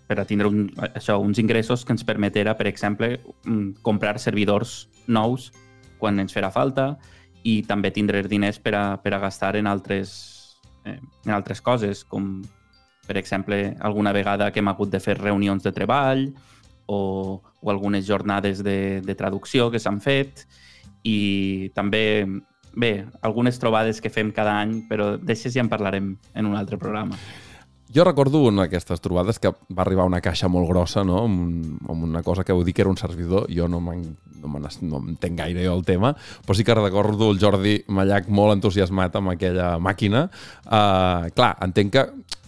per 0.05 0.19
a 0.21 0.27
tindre 0.29 0.51
un, 0.51 0.67
això, 0.93 1.17
uns 1.17 1.41
ingressos 1.41 1.87
que 1.87 1.95
ens 1.97 2.05
permetera, 2.05 2.53
per 2.59 2.69
exemple, 2.69 3.15
mm, 3.41 3.81
comprar 3.81 4.19
servidors 4.21 4.83
nous 5.07 5.51
quan 5.99 6.19
ens 6.19 6.35
farà 6.35 6.51
falta 6.51 6.93
i 7.43 7.61
també 7.67 7.91
tindre 7.91 8.23
diners 8.27 8.59
per 8.59 8.73
a, 8.75 8.83
per 8.97 9.13
a 9.15 9.21
gastar 9.23 9.55
en 9.59 9.67
altres, 9.67 10.57
eh, 10.85 10.99
en 10.99 11.33
altres 11.35 11.61
coses, 11.61 12.03
com 12.03 12.41
per 13.07 13.17
exemple, 13.17 13.75
alguna 13.79 14.13
vegada 14.15 14.51
que 14.51 14.61
hem 14.61 14.71
hagut 14.71 14.91
de 14.91 15.01
fer 15.03 15.17
reunions 15.19 15.63
de 15.63 15.73
treball 15.75 16.29
o, 16.85 17.41
o 17.59 17.71
algunes 17.71 18.05
jornades 18.07 18.63
de, 18.63 19.01
de 19.03 19.15
traducció 19.15 19.69
que 19.71 19.79
s'han 19.79 19.99
fet 20.03 20.45
i 21.03 21.71
també, 21.75 22.23
bé, 22.75 22.93
algunes 23.21 23.59
trobades 23.59 23.99
que 23.99 24.11
fem 24.11 24.31
cada 24.31 24.55
any, 24.61 24.85
però 24.87 25.17
d'això 25.19 25.51
ja 25.51 25.63
en 25.65 25.71
parlarem 25.71 26.13
en 26.33 26.47
un 26.47 26.55
altre 26.55 26.79
programa. 26.79 27.19
Jo 27.93 28.03
recordo 28.07 28.41
una 28.41 28.63
d'aquestes 28.65 29.03
trobades 29.05 29.37
que 29.37 29.51
va 29.53 29.83
arribar 29.83 30.07
una 30.09 30.21
caixa 30.21 30.47
molt 30.49 30.65
grossa, 30.65 31.03
no? 31.05 31.23
amb, 31.27 31.77
amb 31.89 32.07
una 32.07 32.23
cosa 32.25 32.43
que 32.43 32.53
heu 32.53 32.63
dit 32.65 32.73
que 32.73 32.81
era 32.81 32.89
un 32.89 32.97
servidor. 32.97 33.45
Jo 33.53 33.67
no 33.69 33.79
no, 33.83 34.59
no 34.81 35.01
entenc 35.07 35.37
gaire 35.37 35.63
jo 35.63 35.75
el 35.77 35.85
tema, 35.85 36.15
però 36.43 36.55
sí 36.57 36.65
que 36.65 36.75
recordo 36.75 37.29
el 37.31 37.39
Jordi 37.39 37.77
Mallac 37.87 38.27
molt 38.27 38.57
entusiasmat 38.57 39.15
amb 39.15 39.35
aquella 39.35 39.77
màquina. 39.79 40.25
Uh, 40.65 41.29
clar, 41.37 41.53
entenc 41.61 41.93
que 41.93 42.03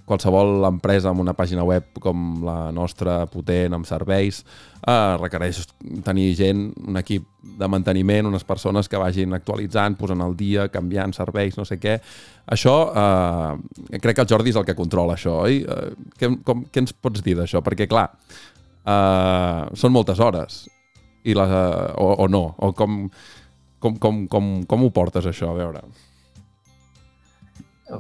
qualsevol 0.06 0.66
empresa 0.68 1.10
amb 1.10 1.22
una 1.24 1.34
pàgina 1.38 1.66
web 1.66 2.02
com 2.02 2.42
la 2.46 2.72
nostra, 2.74 3.24
potent, 3.30 3.74
amb 3.74 3.88
serveis, 3.90 4.44
eh, 4.86 5.18
requereix 5.18 5.64
tenir 6.06 6.28
gent, 6.38 6.68
un 6.86 7.02
equip 7.02 7.26
de 7.58 7.68
manteniment, 7.72 8.30
unes 8.30 8.44
persones 8.48 8.90
que 8.92 9.00
vagin 9.02 9.34
actualitzant, 9.38 9.98
posant 10.00 10.22
al 10.24 10.36
dia, 10.38 10.68
canviant 10.74 11.14
serveis, 11.16 11.58
no 11.60 11.66
sé 11.68 11.80
què. 11.82 11.98
Això, 12.56 12.76
eh, 13.04 14.00
crec 14.00 14.16
que 14.16 14.26
el 14.26 14.32
Jordi 14.32 14.54
és 14.54 14.60
el 14.62 14.68
que 14.68 14.78
controla 14.78 15.16
això, 15.16 15.40
oi? 15.46 15.62
Eh, 15.64 16.10
què, 16.20 16.32
com, 16.44 16.66
què 16.72 16.84
ens 16.84 16.94
pots 16.94 17.24
dir 17.26 17.38
d'això? 17.40 17.64
Perquè, 17.66 17.88
clar, 17.92 18.10
eh, 18.86 19.62
són 19.74 19.96
moltes 19.96 20.20
hores, 20.20 20.66
i 21.26 21.34
la, 21.34 21.48
o, 21.98 22.12
o 22.26 22.28
no, 22.30 22.48
o 22.58 22.74
com, 22.78 23.06
com, 23.80 23.96
com, 24.02 24.26
com, 24.28 24.52
com 24.70 24.84
ho 24.86 24.92
portes 24.94 25.26
això, 25.26 25.52
a 25.52 25.58
veure? 25.58 25.82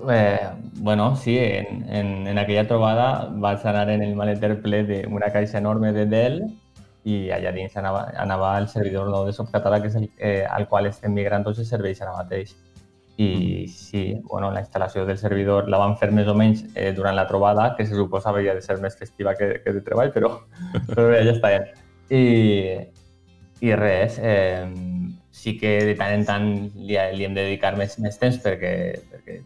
Eh, 0.10 0.50
bueno, 0.82 1.16
sí, 1.16 1.38
en, 1.38 1.84
en, 1.90 2.28
en 2.28 2.38
aquella 2.42 2.68
trobada 2.68 3.30
vaig 3.30 3.66
anar 3.70 3.90
en 3.94 4.02
el 4.02 4.16
maleter 4.18 4.56
ple 4.64 4.82
d'una 4.88 5.30
caixa 5.34 5.60
enorme 5.62 5.92
de 5.94 6.08
Dell 6.10 6.40
i 7.06 7.30
allà 7.30 7.52
dins 7.54 7.76
anava, 7.78 8.08
anava 8.18 8.56
el 8.58 8.68
servidor 8.72 9.12
nou 9.14 9.28
de 9.28 9.34
Softcatalà, 9.38 9.78
que 9.82 9.92
és 9.92 9.98
el, 10.00 10.08
eh, 10.18 10.42
al 10.50 10.66
qual 10.72 10.90
estem 10.90 11.14
migrant 11.14 11.46
tots 11.46 11.62
els 11.62 11.70
serveis 11.70 12.02
ara 12.02 12.16
mateix. 12.18 12.56
I 13.22 13.68
sí, 13.72 14.02
bueno, 14.28 14.50
la 14.52 14.64
instal·lació 14.66 15.06
del 15.08 15.20
servidor 15.22 15.70
la 15.72 15.78
van 15.80 15.94
fer 16.02 16.10
més 16.12 16.28
o 16.28 16.34
menys 16.36 16.66
eh, 16.74 16.90
durant 16.98 17.16
la 17.16 17.28
trobada, 17.30 17.70
que 17.78 17.86
se 17.86 17.96
suposa 17.96 18.34
havia 18.34 18.58
de 18.58 18.64
ser 18.66 18.80
més 18.84 18.98
festiva 19.00 19.36
que, 19.38 19.62
que 19.64 19.76
de 19.78 19.84
treball, 19.86 20.12
però, 20.12 20.34
però 20.90 21.08
bé, 21.14 21.22
ja 21.30 21.36
està. 21.38 21.54
I, 22.10 22.24
i 23.62 23.78
res, 23.78 24.18
eh, 24.20 24.66
sí 25.32 25.56
que 25.62 25.78
de 25.86 25.96
tant 26.00 26.18
en 26.18 26.26
tant 26.26 26.52
li, 26.76 26.98
li 26.98 27.28
hem 27.28 27.38
de 27.38 27.46
dedicar 27.46 27.76
més, 27.78 28.00
més 28.02 28.18
temps 28.20 28.42
perquè, 28.42 28.74
perquè 29.14 29.40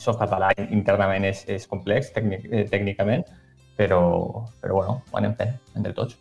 softcatalà 0.00 0.54
internament 0.70 1.28
és, 1.28 1.44
és 1.52 1.68
complex 1.68 2.14
tècnic, 2.16 2.48
eh, 2.50 2.64
tècnicament, 2.72 3.28
però, 3.76 4.00
però 4.62 4.80
bueno, 4.80 5.02
ho 5.12 5.20
anem 5.20 5.36
fent 5.36 5.52
entre 5.76 5.92
tots. 5.92 6.16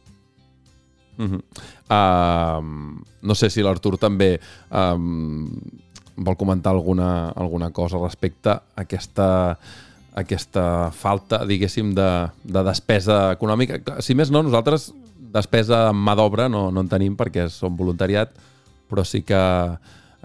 Uh 1.17 1.25
-huh. 1.25 1.41
uh, 1.89 3.03
no 3.21 3.35
sé 3.35 3.49
si 3.49 3.61
l'Artur 3.61 3.97
també 3.97 4.39
um, 4.69 5.49
vol 6.15 6.35
comentar 6.35 6.71
alguna, 6.71 7.29
alguna 7.35 7.71
cosa 7.71 7.97
respecte 7.97 8.49
a 8.49 8.61
aquesta, 8.75 9.57
aquesta 10.13 10.91
falta, 10.91 11.45
diguéssim, 11.45 11.93
de, 11.95 12.29
de 12.43 12.63
despesa 12.63 13.31
econòmica. 13.31 14.01
Si 14.01 14.15
més 14.15 14.31
no, 14.31 14.43
nosaltres 14.43 14.93
despesa 15.35 15.89
en 15.89 15.99
mà 15.99 16.15
d'obra 16.15 16.47
no, 16.49 16.69
no 16.71 16.81
en 16.81 16.89
tenim 16.89 17.15
perquè 17.19 17.49
som 17.51 17.75
voluntariat, 17.75 18.31
però 18.89 19.03
sí 19.03 19.23
que 19.27 19.39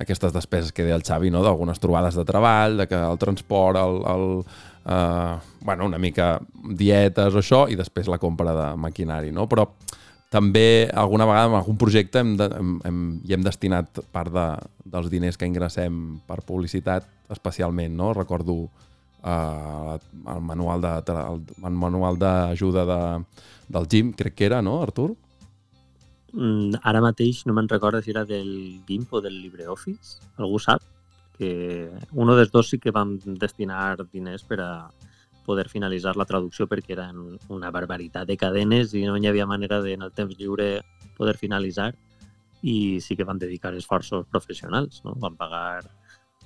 aquestes 0.00 0.32
despeses 0.32 0.72
que 0.72 0.84
deia 0.86 0.96
el 0.96 1.04
Xavi, 1.04 1.30
no? 1.30 1.42
d'algunes 1.44 1.80
trobades 1.80 2.16
de 2.16 2.24
treball, 2.24 2.78
de 2.80 2.86
que 2.88 2.96
el 2.96 3.18
transport, 3.20 3.76
el, 3.76 3.98
el, 4.08 4.26
uh, 4.86 5.34
bueno, 5.60 5.90
una 5.90 5.98
mica 6.00 6.38
dietes 6.72 7.34
o 7.34 7.42
això, 7.42 7.66
i 7.68 7.76
després 7.76 8.08
la 8.08 8.20
compra 8.22 8.54
de 8.56 8.68
maquinari. 8.80 9.34
No? 9.34 9.44
Però 9.50 9.66
també 10.30 10.88
alguna 10.94 11.26
vegada 11.26 11.50
en 11.50 11.56
algun 11.58 11.78
projecte 11.78 12.20
hem, 12.22 12.36
de, 12.38 12.46
hem, 12.54 12.74
hem, 12.86 13.00
hi 13.26 13.34
hem 13.34 13.42
destinat 13.42 13.98
part 14.14 14.30
de, 14.32 14.46
dels 14.94 15.10
diners 15.10 15.36
que 15.36 15.48
ingressem 15.50 16.20
per 16.26 16.38
publicitat 16.46 17.08
especialment, 17.34 17.96
no? 17.98 18.12
Recordo 18.14 18.60
eh, 19.24 19.98
el 20.36 20.44
manual 20.46 20.86
de, 20.86 20.94
el, 21.16 21.42
el 21.66 21.80
manual 21.82 22.20
d'ajuda 22.22 22.86
de, 22.86 23.00
del 23.74 23.90
GIMP, 23.90 24.14
crec 24.22 24.38
que 24.38 24.46
era, 24.46 24.62
no, 24.62 24.78
Artur? 24.86 25.10
Mm, 26.30 26.78
ara 26.86 27.02
mateix 27.02 27.42
no 27.46 27.56
me'n 27.56 27.68
recordo 27.68 27.98
si 27.98 28.14
era 28.14 28.22
del 28.24 28.52
GIMP 28.86 29.18
o 29.18 29.20
del 29.24 29.40
LibreOffice, 29.42 30.20
algú 30.38 30.62
sap? 30.62 30.86
Que 31.40 31.90
un 32.12 32.30
dels 32.36 32.52
dos 32.52 32.70
sí 32.70 32.78
que 32.78 32.94
vam 32.94 33.16
destinar 33.40 33.96
diners 34.12 34.44
per 34.46 34.60
a, 34.62 34.72
poder 35.50 35.66
finalitzar 35.68 36.14
la 36.14 36.28
traducció 36.30 36.68
perquè 36.70 36.94
eren 36.94 37.34
una 37.50 37.72
barbaritat 37.74 38.28
de 38.28 38.38
cadenes 38.38 38.94
i 38.94 39.02
no 39.08 39.16
hi 39.18 39.26
havia 39.26 39.48
manera 39.50 39.80
de, 39.82 39.96
en 39.98 40.06
el 40.06 40.14
temps 40.14 40.38
lliure 40.38 40.84
poder 41.18 41.34
finalitzar 41.40 41.90
i 42.62 43.00
sí 43.02 43.16
que 43.16 43.26
van 43.26 43.40
dedicar 43.40 43.74
esforços 43.74 44.28
professionals, 44.30 45.02
no? 45.04 45.16
van 45.18 45.34
pagar 45.40 45.82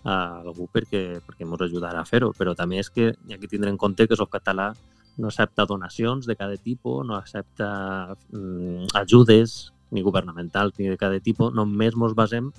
a 0.05 0.17
algú 0.41 0.69
perquè, 0.73 1.21
perquè 1.25 1.45
ens 1.45 1.67
ajudara 1.67 2.01
a 2.01 2.09
fer-ho, 2.09 2.33
però 2.39 2.55
també 2.57 2.81
és 2.81 2.91
que 2.93 3.13
hi 3.13 3.35
ha 3.35 3.41
que 3.41 3.51
tindre 3.51 3.73
en 3.73 3.81
compte 3.81 4.07
que 4.09 4.17
Softcatalà 4.17 4.73
no 5.17 5.29
accepta 5.29 5.67
donacions 5.67 6.27
de 6.27 6.37
cada 6.37 6.57
tipus, 6.57 7.05
no 7.07 7.17
accepta 7.17 8.15
mm, 8.33 8.95
ajudes 9.01 9.73
ni 9.91 10.03
governamentals 10.03 10.79
ni 10.79 10.89
de 10.89 10.99
cada 10.99 11.21
tipus, 11.21 11.53
només 11.55 11.95
ens 11.95 12.17
basem 12.17 12.51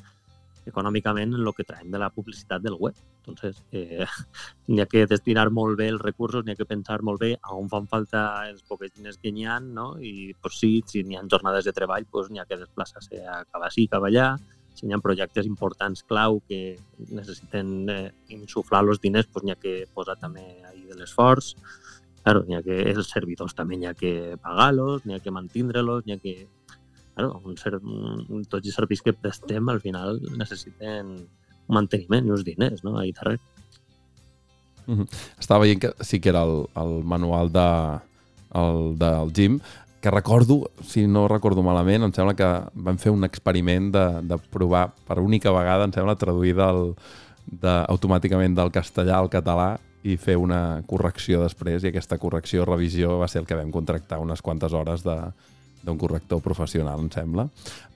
econòmicament 0.66 1.36
en 1.36 1.42
el 1.42 1.54
que 1.54 1.66
traiem 1.68 1.92
de 1.92 2.02
la 2.02 2.10
publicitat 2.10 2.64
del 2.64 2.78
web. 2.80 2.96
Entonces, 3.26 3.64
eh, 3.72 4.06
n'hi 4.68 4.82
ha 4.82 4.86
que 4.86 5.06
destinar 5.10 5.50
molt 5.52 5.78
bé 5.80 5.90
els 5.90 6.02
recursos, 6.02 6.46
n'hi 6.46 6.54
ha 6.54 6.60
que 6.60 6.68
pensar 6.70 7.02
molt 7.04 7.22
bé 7.22 7.32
a 7.42 7.56
on 7.58 7.70
fan 7.72 7.88
falta 7.92 8.26
els 8.50 8.62
pocs 8.70 8.94
diners 8.96 9.18
que 9.22 9.32
n'hi 9.34 9.48
ha, 9.50 9.60
no? 9.60 9.96
i 10.00 10.34
pues, 10.42 10.60
sí, 10.62 10.72
si 10.88 11.04
n'hi 11.04 11.18
ha 11.18 11.24
jornades 11.32 11.66
de 11.66 11.74
treball, 11.74 12.06
pues, 12.12 12.30
n'hi 12.30 12.44
ha 12.44 12.46
que 12.50 12.60
desplaçar-se 12.62 13.24
a 13.26 13.42
cap 13.50 13.66
així, 13.66 13.88
cap 13.92 14.06
allà, 14.06 14.36
si 14.76 14.86
n'hi 14.86 14.96
ha 14.96 15.02
projectes 15.02 15.48
importants 15.48 16.04
clau 16.04 16.42
que 16.50 16.78
necessiten 17.10 17.90
eh, 17.90 18.12
insuflar 18.36 18.84
els 18.86 19.02
diners, 19.02 19.30
pues, 19.32 19.46
n'hi 19.46 19.56
ha 19.56 19.62
que 19.62 19.78
posar 19.94 20.20
també 20.22 20.46
ahí 20.70 20.86
de 20.90 21.00
l'esforç. 21.00 21.56
Claro, 22.26 22.44
n'hi 22.46 22.58
ha 22.58 22.64
que 22.66 22.82
els 22.92 23.10
servidors 23.10 23.54
també 23.58 23.78
n'hi 23.78 23.90
ha 23.90 23.96
que 23.98 24.36
pagar-los, 24.42 25.06
n'hi 25.06 25.18
ha 25.18 25.24
que 25.24 25.34
mantindre-los, 25.34 26.06
n'hi 26.06 26.18
ha 26.18 26.22
que 26.22 26.36
claro, 27.16 27.42
un 27.46 27.58
ser, 27.58 27.80
tots 28.52 28.68
els 28.68 28.76
serveis 28.76 29.02
que 29.02 29.16
prestem 29.16 29.72
al 29.72 29.82
final 29.82 30.20
necessiten 30.36 31.16
manteniment 31.68 32.28
i 32.28 32.34
uns 32.36 32.46
diners, 32.46 32.84
no?, 32.84 32.98
ahí 33.00 33.12
darrere. 33.12 33.40
Mm 34.88 35.00
-hmm. 35.00 35.08
Estava 35.40 35.62
veient 35.66 35.82
que 35.82 35.94
sí 36.02 36.20
que 36.20 36.30
era 36.30 36.44
el, 36.44 36.68
el 36.76 37.04
manual 37.04 37.52
de, 37.52 38.00
el, 38.54 38.98
del 38.98 39.34
gym, 39.34 39.60
que 40.02 40.12
recordo, 40.12 40.70
si 40.84 41.08
no 41.08 41.28
recordo 41.28 41.64
malament, 41.64 42.04
em 42.04 42.14
sembla 42.14 42.36
que 42.36 42.50
vam 42.76 42.98
fer 42.98 43.12
un 43.12 43.24
experiment 43.24 43.92
de, 43.92 44.22
de 44.22 44.38
provar 44.38 44.94
per 45.08 45.18
única 45.18 45.50
vegada, 45.50 45.86
em 45.86 45.92
sembla, 45.92 46.16
traduir 46.16 46.54
del, 46.54 46.94
de, 47.48 47.74
automàticament 47.90 48.54
del 48.54 48.70
castellà 48.70 49.18
al 49.18 49.32
català 49.34 49.80
i 50.06 50.18
fer 50.22 50.36
una 50.38 50.84
correcció 50.86 51.42
després, 51.42 51.82
i 51.84 51.90
aquesta 51.90 52.20
correcció, 52.22 52.68
revisió, 52.70 53.18
va 53.18 53.28
ser 53.28 53.42
el 53.42 53.48
que 53.50 53.58
vam 53.58 53.72
contractar 53.74 54.20
unes 54.22 54.44
quantes 54.46 54.74
hores 54.78 55.02
de, 55.02 55.18
d'un 55.86 55.98
corrector 55.98 56.42
professional, 56.46 57.02
em 57.02 57.10
sembla. 57.10 57.48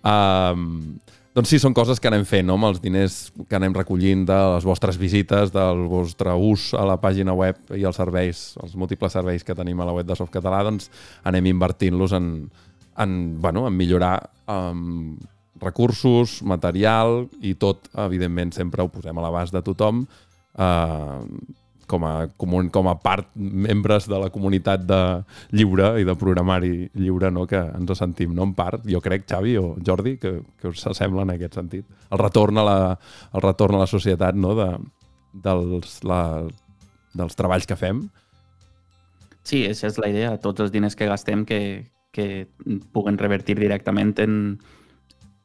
Um, 0.01 0.97
doncs 1.37 1.51
sí, 1.51 1.59
són 1.61 1.75
coses 1.77 2.01
que 2.01 2.09
anem 2.09 2.25
fent, 2.27 2.47
no? 2.47 2.55
amb 2.57 2.69
els 2.71 2.79
diners 2.83 3.17
que 3.49 3.57
anem 3.57 3.75
recollint 3.75 4.25
de 4.27 4.37
les 4.55 4.65
vostres 4.65 4.97
visites, 4.99 5.53
del 5.53 5.85
vostre 5.91 6.33
ús 6.33 6.71
a 6.73 6.85
la 6.89 6.97
pàgina 7.01 7.35
web 7.37 7.59
i 7.77 7.85
els 7.85 7.99
serveis, 8.01 8.43
els 8.63 8.73
múltiples 8.79 9.13
serveis 9.13 9.45
que 9.45 9.57
tenim 9.57 9.79
a 9.79 9.87
la 9.87 9.93
web 9.95 10.09
de 10.09 10.17
Softcatalà, 10.17 10.63
doncs 10.67 10.89
anem 11.29 11.51
invertint-los 11.53 12.15
en, 12.17 12.31
en, 12.97 13.19
bueno, 13.41 13.67
en 13.69 13.77
millorar 13.77 14.15
um, 14.49 15.13
recursos, 15.61 16.39
material 16.41 17.27
i 17.45 17.53
tot, 17.59 17.91
evidentment, 18.07 18.55
sempre 18.55 18.83
ho 18.83 18.91
posem 18.91 19.17
a 19.17 19.25
l'abast 19.27 19.53
de 19.53 19.63
tothom. 19.65 20.05
Uh, 20.59 21.23
com 21.89 22.05
a, 22.05 22.13
com, 22.37 22.55
com 22.69 22.89
a 22.91 22.95
part 23.01 23.31
membres 23.35 24.07
de 24.09 24.19
la 24.21 24.29
comunitat 24.33 24.85
de 24.85 25.01
lliure 25.57 25.95
i 25.99 26.05
de 26.07 26.15
programari 26.19 26.73
lliure 26.93 27.31
no? 27.33 27.47
que 27.49 27.59
ens 27.59 27.97
sentim 27.97 28.35
no? 28.37 28.45
en 28.45 28.53
part, 28.57 28.85
jo 28.87 29.01
crec, 29.01 29.25
Xavi 29.29 29.57
o 29.57 29.73
Jordi, 29.85 30.17
que, 30.21 30.37
que 30.61 30.69
us 30.69 30.85
s'assembla 30.85 31.25
en 31.25 31.35
aquest 31.35 31.57
sentit. 31.57 31.89
El 32.13 32.21
retorn 32.21 32.61
a 32.61 32.65
la, 32.67 32.79
el 33.33 33.45
retorn 33.45 33.79
a 33.79 33.83
la 33.83 33.89
societat 33.89 34.37
no? 34.37 34.53
de, 34.57 34.71
dels, 35.33 35.99
la, 36.07 36.21
dels 37.17 37.37
treballs 37.39 37.67
que 37.69 37.79
fem. 37.79 38.05
Sí, 39.43 39.63
aquesta 39.65 39.89
és 39.89 40.01
la 40.01 40.09
idea. 40.11 40.35
Tots 40.41 40.61
els 40.65 40.73
diners 40.73 40.95
que 40.95 41.09
gastem 41.09 41.45
que, 41.49 41.61
que 42.13 42.45
puguen 42.93 43.17
revertir 43.17 43.57
directament 43.57 44.13
en, 44.21 44.35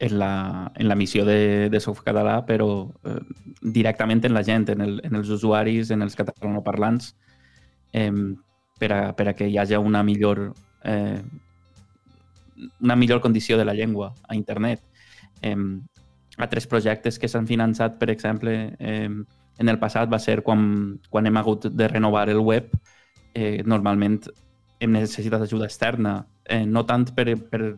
en 0.04 0.18
la, 0.18 0.72
en 0.74 0.88
la 0.88 0.94
missió 0.94 1.24
de, 1.24 1.70
de 1.70 1.80
Softcatalà, 1.80 2.42
però 2.44 2.68
eh, 3.08 3.20
directament 3.62 4.24
en 4.28 4.34
la 4.36 4.42
gent, 4.44 4.68
en, 4.74 4.82
el, 4.84 4.98
en 5.04 5.16
els 5.16 5.30
usuaris, 5.32 5.90
en 5.94 6.04
els 6.04 6.16
catalanoparlants, 6.18 7.14
eh, 7.96 8.10
per, 8.78 8.90
a, 8.92 9.00
per 9.16 9.30
a 9.30 9.34
que 9.38 9.48
hi 9.48 9.56
hagi 9.58 9.80
una 9.80 10.02
millor, 10.04 10.50
eh, 10.84 11.22
una 12.80 12.96
millor 12.96 13.22
condició 13.24 13.56
de 13.58 13.64
la 13.64 13.74
llengua 13.74 14.12
a 14.28 14.36
internet. 14.36 14.84
Eh, 15.40 15.56
altres 16.36 16.66
projectes 16.66 17.18
que 17.18 17.30
s'han 17.30 17.48
finançat, 17.48 17.96
per 17.98 18.10
exemple, 18.12 18.74
eh, 18.78 19.08
en 19.08 19.68
el 19.70 19.78
passat 19.78 20.10
va 20.12 20.18
ser 20.18 20.42
quan, 20.42 21.00
quan 21.08 21.26
hem 21.26 21.40
hagut 21.40 21.70
de 21.70 21.88
renovar 21.88 22.28
el 22.28 22.42
web, 22.42 22.68
eh, 23.34 23.62
normalment 23.64 24.20
hem 24.80 24.98
necessitat 24.98 25.46
ajuda 25.46 25.70
externa, 25.70 26.18
eh, 26.44 26.64
no 26.66 26.84
tant 26.84 27.06
per, 27.14 27.38
per 27.48 27.76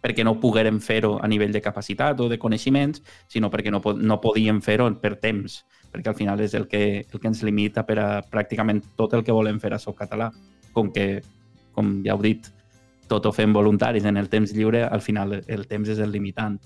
perquè 0.00 0.24
no 0.24 0.38
poguérem 0.40 0.80
fer-ho 0.80 1.18
a 1.20 1.28
nivell 1.28 1.52
de 1.52 1.62
capacitat 1.62 2.20
o 2.20 2.28
de 2.28 2.38
coneixements, 2.40 3.02
sinó 3.28 3.50
perquè 3.52 3.72
no, 3.72 3.82
no 3.96 4.20
podíem 4.20 4.60
fer-ho 4.64 4.88
per 5.00 5.16
temps, 5.20 5.60
perquè 5.92 6.10
al 6.12 6.16
final 6.16 6.40
és 6.40 6.54
el 6.54 6.66
que, 6.68 7.04
el 7.04 7.20
que 7.20 7.28
ens 7.28 7.42
limita 7.44 7.84
per 7.86 7.98
a 8.00 8.08
pràcticament 8.24 8.82
tot 8.96 9.14
el 9.14 9.24
que 9.26 9.36
volem 9.36 9.60
fer 9.60 9.74
a 9.74 9.82
Softcatalà. 9.82 10.30
Com 10.72 10.92
que, 10.94 11.20
com 11.74 11.98
ja 12.04 12.14
heu 12.14 12.24
dit, 12.24 12.46
tot 13.10 13.26
ho 13.26 13.32
fem 13.34 13.52
voluntaris 13.52 14.06
en 14.06 14.16
el 14.16 14.28
temps 14.30 14.52
lliure, 14.54 14.84
al 14.86 15.02
final 15.02 15.40
el 15.40 15.66
temps 15.66 15.88
és 15.90 15.98
el 15.98 16.12
limitant. 16.14 16.60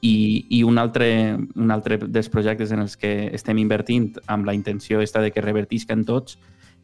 I, 0.00 0.46
i 0.56 0.62
un, 0.64 0.78
altre, 0.80 1.36
un 1.60 1.70
altre 1.70 1.98
dels 2.00 2.30
projectes 2.32 2.72
en 2.72 2.80
els 2.82 2.96
que 2.96 3.28
estem 3.36 3.58
invertint 3.60 4.14
amb 4.32 4.48
la 4.48 4.54
intenció 4.56 5.00
esta 5.04 5.20
de 5.20 5.30
que 5.30 5.44
revertisquen 5.44 6.06
tots 6.08 6.38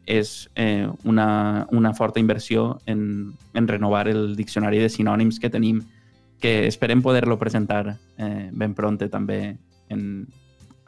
és 0.07 0.49
eh, 0.55 0.87
una, 1.03 1.67
una 1.71 1.93
forta 1.93 2.19
inversió 2.19 2.79
en, 2.85 3.33
en 3.53 3.67
renovar 3.67 4.07
el 4.07 4.35
diccionari 4.39 4.79
de 4.79 4.89
sinònims 4.89 5.37
que 5.43 5.51
tenim, 5.51 5.83
que 6.39 6.65
esperem 6.67 7.03
poder-lo 7.03 7.37
presentar 7.37 7.97
eh, 8.17 8.49
ben 8.53 8.73
pronte 8.73 9.09
també 9.11 9.57
en, 9.89 10.27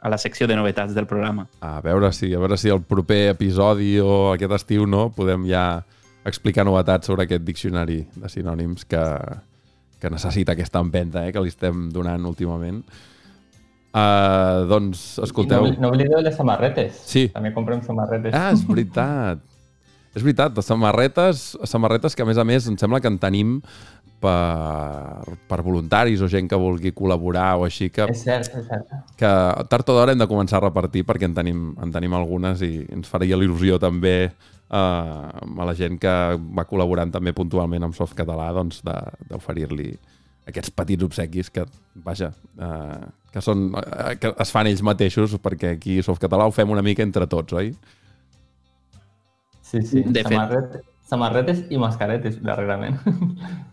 a 0.00 0.08
la 0.08 0.18
secció 0.18 0.48
de 0.48 0.56
novetats 0.56 0.96
del 0.96 1.06
programa. 1.06 1.46
A 1.60 1.80
veure 1.84 2.10
si 2.16 2.32
a 2.32 2.40
veure 2.40 2.56
si 2.56 2.72
el 2.72 2.80
proper 2.82 3.28
episodi 3.34 3.98
o 4.00 4.32
aquest 4.32 4.56
estiu 4.56 4.88
no 4.88 5.10
podem 5.12 5.44
ja 5.50 5.84
explicar 6.24 6.64
novetats 6.64 7.06
sobre 7.06 7.28
aquest 7.28 7.44
diccionari 7.44 8.00
de 8.16 8.28
sinònims 8.28 8.86
que, 8.88 9.04
que 10.00 10.10
necessita 10.10 10.56
aquesta 10.56 10.80
empenta 10.80 11.26
eh, 11.26 11.32
que 11.32 11.44
li 11.44 11.52
estem 11.52 11.88
donant 11.92 12.24
últimament. 12.28 12.82
Uh, 13.90 14.66
doncs, 14.70 15.18
escolteu... 15.18 15.66
I 15.66 15.74
no, 15.74 15.86
no 15.86 15.88
oblideu 15.90 16.20
les 16.22 16.36
samarretes. 16.38 17.00
Sí. 17.10 17.26
També 17.34 17.50
comprem 17.54 17.80
samarretes. 17.82 18.34
Ah, 18.36 18.52
és 18.54 18.62
veritat. 18.66 19.40
és 20.14 20.22
veritat, 20.22 20.54
les 20.54 20.66
samarretes, 20.66 21.42
samarretes 21.70 22.14
que 22.18 22.22
a 22.22 22.28
més 22.28 22.38
a 22.38 22.44
més 22.46 22.66
em 22.70 22.76
sembla 22.78 23.00
que 23.02 23.10
en 23.10 23.18
tenim 23.22 23.58
per, 24.20 25.34
per 25.48 25.60
voluntaris 25.64 26.22
o 26.22 26.28
gent 26.30 26.48
que 26.50 26.58
vulgui 26.60 26.92
col·laborar 26.94 27.56
o 27.58 27.66
així 27.66 27.88
que... 27.90 28.06
És 28.12 28.22
cert, 28.26 28.52
és 28.60 28.68
cert. 28.68 28.94
Que 29.18 29.32
tard 29.72 29.90
o 29.90 29.96
d'hora 29.96 30.14
hem 30.14 30.22
de 30.22 30.28
començar 30.30 30.60
a 30.60 30.66
repartir 30.68 31.04
perquè 31.08 31.30
en 31.30 31.34
tenim, 31.38 31.70
en 31.80 31.94
tenim 31.94 32.14
algunes 32.18 32.62
i 32.66 32.72
ens 32.92 33.10
faria 33.10 33.38
l'il·lusió 33.40 33.80
també 33.82 34.16
uh, 34.28 35.30
a 35.32 35.66
la 35.66 35.74
gent 35.78 35.98
que 36.02 36.14
va 36.58 36.66
col·laborant 36.68 37.14
també 37.14 37.34
puntualment 37.36 37.88
amb 37.88 37.96
Softcatalà 37.96 38.52
doncs 38.60 38.84
d'oferir-li 38.86 39.94
aquests 40.48 40.72
petits 40.74 41.04
obsequis 41.04 41.50
que, 41.52 41.64
vaja, 42.04 42.30
eh, 42.58 43.00
que, 43.32 43.42
són, 43.44 43.70
eh, 43.80 44.14
que 44.20 44.32
es 44.44 44.52
fan 44.54 44.70
ells 44.70 44.82
mateixos, 44.86 45.36
perquè 45.42 45.74
aquí 45.76 45.98
a 46.00 46.06
Softcatalà 46.06 46.46
ho 46.48 46.54
fem 46.54 46.70
una 46.70 46.84
mica 46.86 47.04
entre 47.06 47.28
tots, 47.30 47.56
oi? 47.56 47.74
Sí, 49.62 49.82
sí. 49.86 50.02
De 50.06 50.24
Samarret, 50.26 50.72
fet... 50.72 50.88
Samarretes 51.10 51.64
i 51.70 51.78
mascaretes, 51.80 52.40
darrerament. 52.42 52.98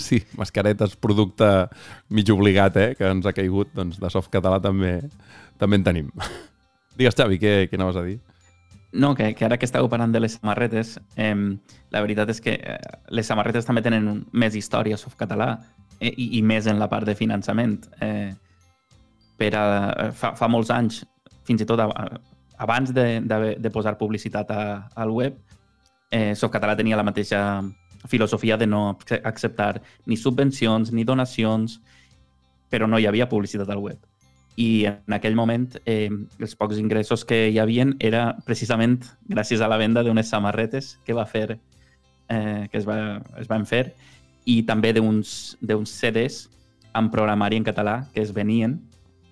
Sí, 0.00 0.22
mascaretes, 0.40 0.94
producte 0.96 1.44
mig 2.08 2.30
obligat, 2.32 2.76
eh, 2.80 2.94
que 2.96 3.04
ens 3.04 3.26
ha 3.28 3.34
caigut, 3.36 3.68
doncs 3.76 3.98
de 4.00 4.08
Softcatalà 4.08 4.62
també, 4.64 4.94
també 5.60 5.76
en 5.76 5.84
tenim. 5.84 6.06
Digues, 6.96 7.12
Xavi, 7.18 7.36
què, 7.42 7.52
què 7.68 7.76
anaves 7.76 7.98
a 8.00 8.04
dir? 8.06 8.16
No, 8.92 9.14
que, 9.14 9.34
que 9.36 9.44
ara 9.44 9.58
que 9.60 9.66
estàveu 9.68 9.88
parlant 9.92 10.14
de 10.14 10.20
les 10.22 10.38
samarretes, 10.38 10.94
eh, 11.20 11.34
la 11.92 12.00
veritat 12.00 12.30
és 12.32 12.40
que 12.40 12.54
eh, 12.56 12.78
les 13.12 13.28
samarretes 13.28 13.68
també 13.68 13.82
tenen 13.84 14.22
més 14.32 14.56
història 14.56 14.96
softcatalà 14.96 15.50
eh, 16.00 16.12
i, 16.14 16.38
i 16.38 16.42
més 16.42 16.66
en 16.66 16.80
la 16.80 16.88
part 16.88 17.04
de 17.04 17.16
finançament. 17.18 17.82
Eh, 18.00 18.32
per 19.38 19.52
a, 19.54 19.66
fa, 20.16 20.32
fa 20.38 20.48
molts 20.48 20.72
anys, 20.74 21.02
fins 21.46 21.62
i 21.62 21.68
tot 21.68 21.84
abans 22.58 22.94
de, 22.94 23.20
de, 23.20 23.54
de 23.60 23.70
posar 23.70 23.98
publicitat 24.00 24.50
a, 24.50 24.62
al 24.96 25.12
web, 25.14 25.36
eh, 26.10 26.34
Softcatalà 26.34 26.74
tenia 26.76 26.96
la 26.96 27.06
mateixa 27.06 27.62
filosofia 28.08 28.56
de 28.56 28.66
no 28.66 28.98
acceptar 29.22 29.82
ni 30.06 30.16
subvencions 30.16 30.92
ni 30.92 31.04
donacions, 31.04 31.78
però 32.70 32.88
no 32.88 32.98
hi 32.98 33.06
havia 33.06 33.28
publicitat 33.28 33.68
al 33.70 33.82
web. 33.84 34.00
I 34.58 34.88
en 34.90 35.14
aquell 35.14 35.36
moment 35.38 35.68
eh, 35.84 36.10
els 36.40 36.56
pocs 36.58 36.80
ingressos 36.82 37.24
que 37.24 37.44
hi 37.52 37.60
havien 37.62 37.94
era 38.02 38.32
precisament 38.46 38.98
gràcies 39.30 39.62
a 39.62 39.68
la 39.70 39.78
venda 39.78 40.02
d'unes 40.02 40.30
samarretes 40.34 40.96
que 41.06 41.14
va 41.14 41.28
fer 41.30 41.46
eh, 41.54 42.66
que 42.70 42.78
es, 42.80 42.86
va, 42.88 43.20
es 43.38 43.46
van 43.50 43.66
fer 43.70 43.92
i 44.48 44.62
també 44.66 44.90
d'uns 44.96 45.54
CDs 45.92 46.48
amb 46.98 47.12
programari 47.14 47.60
en 47.60 47.66
català 47.68 48.00
que 48.14 48.24
es 48.24 48.34
venien 48.34 48.80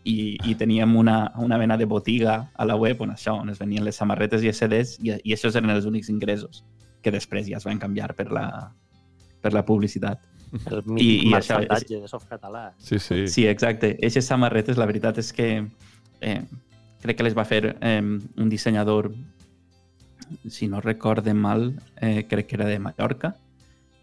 i, 0.07 0.37
i 0.47 0.55
teníem 0.55 0.95
una, 0.97 1.33
una 1.43 1.59
mena 1.59 1.77
de 1.77 1.87
botiga 1.91 2.39
a 2.55 2.65
la 2.65 2.77
web 2.79 3.03
on 3.03 3.17
això, 3.17 3.35
on 3.43 3.51
es 3.51 3.59
venien 3.59 3.85
les 3.85 3.99
samarretes 3.99 4.45
i 4.47 4.53
CDs 4.55 4.97
i, 5.03 5.17
i 5.25 5.35
això 5.35 5.51
eren 5.51 5.75
els 5.75 5.89
únics 5.91 6.12
ingressos 6.12 6.62
que 7.03 7.11
després 7.11 7.49
ja 7.51 7.59
es 7.59 7.67
van 7.67 7.83
canviar 7.83 8.12
per 8.19 8.31
la, 8.35 8.47
per 9.43 9.53
la 9.55 9.65
publicitat. 9.67 10.23
El 10.71 10.83
mític 10.87 11.31
marxandatge 11.33 12.01
de 12.03 12.09
Softcatalà. 12.11 12.66
Sí, 12.79 12.99
sí. 12.99 13.27
Sí, 13.29 13.47
exacte. 13.47 13.95
Aquestes 13.99 14.29
samarretes, 14.33 14.79
la 14.81 14.87
veritat 14.88 15.19
és 15.23 15.33
que 15.37 15.49
eh, 16.21 16.38
crec 17.03 17.19
que 17.19 17.27
les 17.27 17.37
va 17.37 17.45
fer 17.49 17.77
eh, 17.81 18.01
un 18.03 18.49
dissenyador, 18.53 19.12
si 20.51 20.69
no 20.69 20.81
recorde 20.81 21.35
mal, 21.35 21.75
eh, 22.01 22.27
crec 22.29 22.49
que 22.51 22.57
era 22.59 22.66
de 22.66 22.79
Mallorca, 22.83 23.35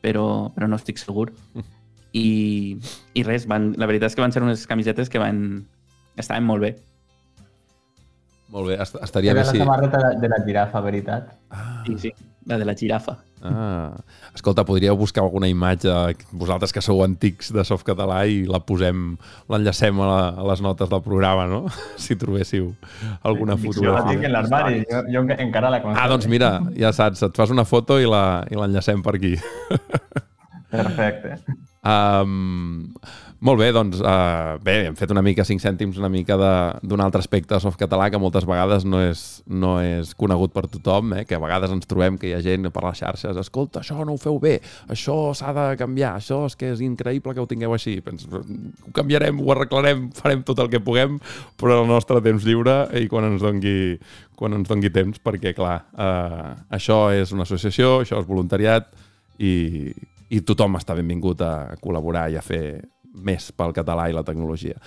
però, 0.04 0.52
però 0.56 0.70
no 0.70 0.80
estic 0.80 1.02
segur. 1.02 1.32
I, 2.14 2.78
i 3.18 3.24
res, 3.26 3.48
van, 3.50 3.72
la 3.82 3.88
veritat 3.90 4.12
és 4.12 4.16
que 4.18 4.22
van 4.22 4.34
ser 4.36 4.44
unes 4.46 4.68
camisetes 4.70 5.10
que 5.10 5.22
van, 5.22 5.64
estaven 6.16 6.46
molt 6.46 6.62
bé. 6.62 6.76
Molt 8.54 8.70
bé, 8.70 8.78
estaria 8.78 9.34
Era 9.34 9.42
bé 9.42 9.48
la 9.48 9.52
si... 9.56 9.62
samarreta 9.64 10.12
de 10.22 10.30
la 10.30 10.38
girafa, 10.46 10.82
veritat. 10.86 11.32
Ah, 11.50 11.82
Sí, 11.88 11.98
sí, 11.98 12.12
la 12.46 12.60
de 12.62 12.66
la 12.70 12.76
girafa. 12.78 13.18
Ah. 13.44 13.92
Escolta, 14.34 14.64
podríeu 14.66 14.96
buscar 14.98 15.22
alguna 15.24 15.48
imatge, 15.52 15.92
vosaltres 16.32 16.74
que 16.74 16.82
sou 16.82 17.04
antics 17.06 17.52
de 17.54 17.64
Softcatalà 17.68 18.24
i 18.26 18.46
la 18.50 18.60
posem, 18.66 19.18
l'enllacem 19.52 20.00
a, 20.02 20.08
la, 20.10 20.22
a 20.42 20.48
les 20.50 20.64
notes 20.66 20.90
del 20.90 21.04
programa, 21.06 21.46
no? 21.52 21.66
Si 22.04 22.16
trobéssiu 22.20 22.72
alguna 23.22 23.58
Jo 23.60 23.92
la 23.94 24.06
tinc 24.10 24.24
en 24.26 24.34
l'armari, 24.34 24.82
jo, 24.90 25.04
jo 25.12 25.26
enca- 25.26 25.40
encara 25.44 25.70
la 25.70 25.82
conservo. 25.84 26.02
Ah, 26.04 26.10
doncs 26.10 26.28
mira, 26.32 26.56
ja 26.80 26.92
saps, 26.96 27.22
et 27.28 27.38
fas 27.38 27.54
una 27.54 27.66
foto 27.68 28.00
i 28.02 28.08
l'enllacem 28.10 29.04
per 29.06 29.16
aquí. 29.20 29.36
Perfecte. 30.74 31.38
Um, 31.84 32.94
molt 33.44 33.60
bé, 33.60 33.74
doncs, 33.76 34.00
uh, 34.00 34.56
bé, 34.64 34.86
hem 34.88 34.94
fet 34.96 35.12
una 35.12 35.22
mica 35.26 35.44
5 35.44 35.60
cèntims, 35.60 35.98
una 36.00 36.08
mica 36.08 36.38
d'un 36.80 37.02
altre 37.04 37.20
aspecte 37.20 37.52
de 37.52 37.60
softcatalà 37.60 38.06
que 38.08 38.22
moltes 38.24 38.46
vegades 38.48 38.86
no 38.88 39.02
és, 39.04 39.24
no 39.52 39.74
és 39.84 40.14
conegut 40.16 40.54
per 40.56 40.64
tothom, 40.72 41.12
eh? 41.18 41.26
que 41.28 41.36
a 41.36 41.42
vegades 41.44 41.74
ens 41.76 41.90
trobem 41.90 42.16
que 42.22 42.30
hi 42.30 42.38
ha 42.38 42.40
gent 42.46 42.70
per 42.72 42.86
les 42.86 43.02
xarxes, 43.04 43.36
escolta, 43.42 43.82
això 43.82 44.08
no 44.08 44.16
ho 44.16 44.22
feu 44.22 44.40
bé, 44.40 44.54
això 44.96 45.18
s'ha 45.36 45.52
de 45.58 45.66
canviar, 45.82 46.14
això 46.22 46.46
és 46.48 46.56
que 46.56 46.72
és 46.72 46.86
increïble 46.88 47.36
que 47.36 47.44
ho 47.44 47.50
tingueu 47.50 47.76
així. 47.76 47.98
Pens, 48.06 48.30
ho 48.32 48.96
canviarem, 48.96 49.44
ho 49.44 49.52
arreglarem, 49.52 50.08
farem 50.16 50.48
tot 50.48 50.64
el 50.64 50.72
que 50.72 50.80
puguem, 50.80 51.20
però 51.60 51.82
el 51.84 51.92
nostre 51.92 52.24
temps 52.24 52.48
lliure 52.48 52.78
i 52.96 53.12
quan 53.12 53.28
ens 53.28 53.44
dongui, 53.44 54.00
quan 54.40 54.56
ens 54.56 54.72
dongui 54.72 54.94
temps, 54.96 55.20
perquè, 55.20 55.52
clar, 55.60 55.82
uh, 56.00 56.56
això 56.80 57.10
és 57.12 57.36
una 57.36 57.44
associació, 57.44 57.98
això 58.06 58.24
és 58.24 58.32
voluntariat 58.32 58.88
i, 59.44 59.92
i 60.34 60.42
tothom 60.42 60.80
està 60.80 60.96
benvingut 60.98 61.42
a 61.46 61.76
col·laborar 61.82 62.28
i 62.34 62.38
a 62.40 62.44
fer 62.46 62.82
més 63.14 63.52
pel 63.54 63.76
català 63.76 64.08
i 64.10 64.16
la 64.16 64.26
tecnologia. 64.26 64.80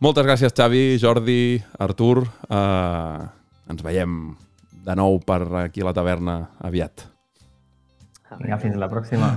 Moltes 0.00 0.26
gràcies, 0.26 0.52
Xavi, 0.56 0.96
Jordi, 1.00 1.56
Artur. 1.80 2.24
Uh, 2.48 3.26
ens 3.72 3.84
veiem 3.84 4.34
de 4.86 4.96
nou 4.96 5.20
per 5.24 5.40
aquí 5.64 5.84
a 5.84 5.88
la 5.88 5.94
taverna 5.96 6.38
aviat. 6.64 7.06
Vinga, 8.40 8.58
fins 8.62 8.76
la 8.80 8.90
pròxima. 8.92 9.36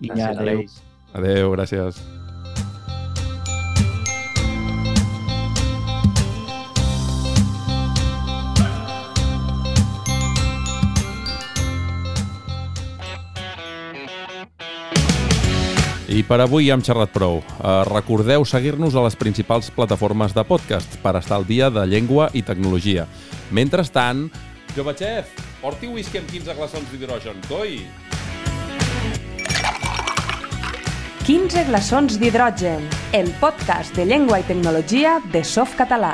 Vinga, 0.00 0.16
Gràcies, 0.16 0.42
adéu. 0.42 0.64
Aleix. 0.64 0.82
Adeu, 1.12 1.54
gràcies. 1.56 2.04
I 16.12 16.20
per 16.28 16.42
avui 16.44 16.66
ja 16.66 16.74
hem 16.76 16.82
xerrat 16.84 17.08
prou. 17.08 17.38
Uh, 17.40 17.86
recordeu 17.88 18.44
seguir-nos 18.44 18.92
a 18.92 19.04
les 19.06 19.14
principals 19.16 19.70
plataformes 19.72 20.34
de 20.36 20.44
podcast 20.44 20.98
per 21.00 21.14
estar 21.16 21.38
al 21.38 21.46
dia 21.48 21.70
de 21.72 21.86
llengua 21.88 22.26
i 22.36 22.42
tecnologia. 22.44 23.06
Mentrestant, 23.48 24.26
jove 24.76 24.92
xef, 24.98 25.32
porti 25.62 25.88
whisky 25.88 26.20
amb 26.20 26.28
15 26.28 26.58
glaçons 26.58 26.92
d'hidrogen, 26.92 27.40
coi! 27.48 27.80
15 31.24 31.64
glaçons 31.70 32.20
d'hidrogen, 32.20 32.84
el 33.16 33.32
podcast 33.40 33.96
de 33.96 34.04
llengua 34.04 34.42
i 34.42 34.48
tecnologia 34.52 35.16
de 35.32 35.40
Softcatalà. 35.48 36.12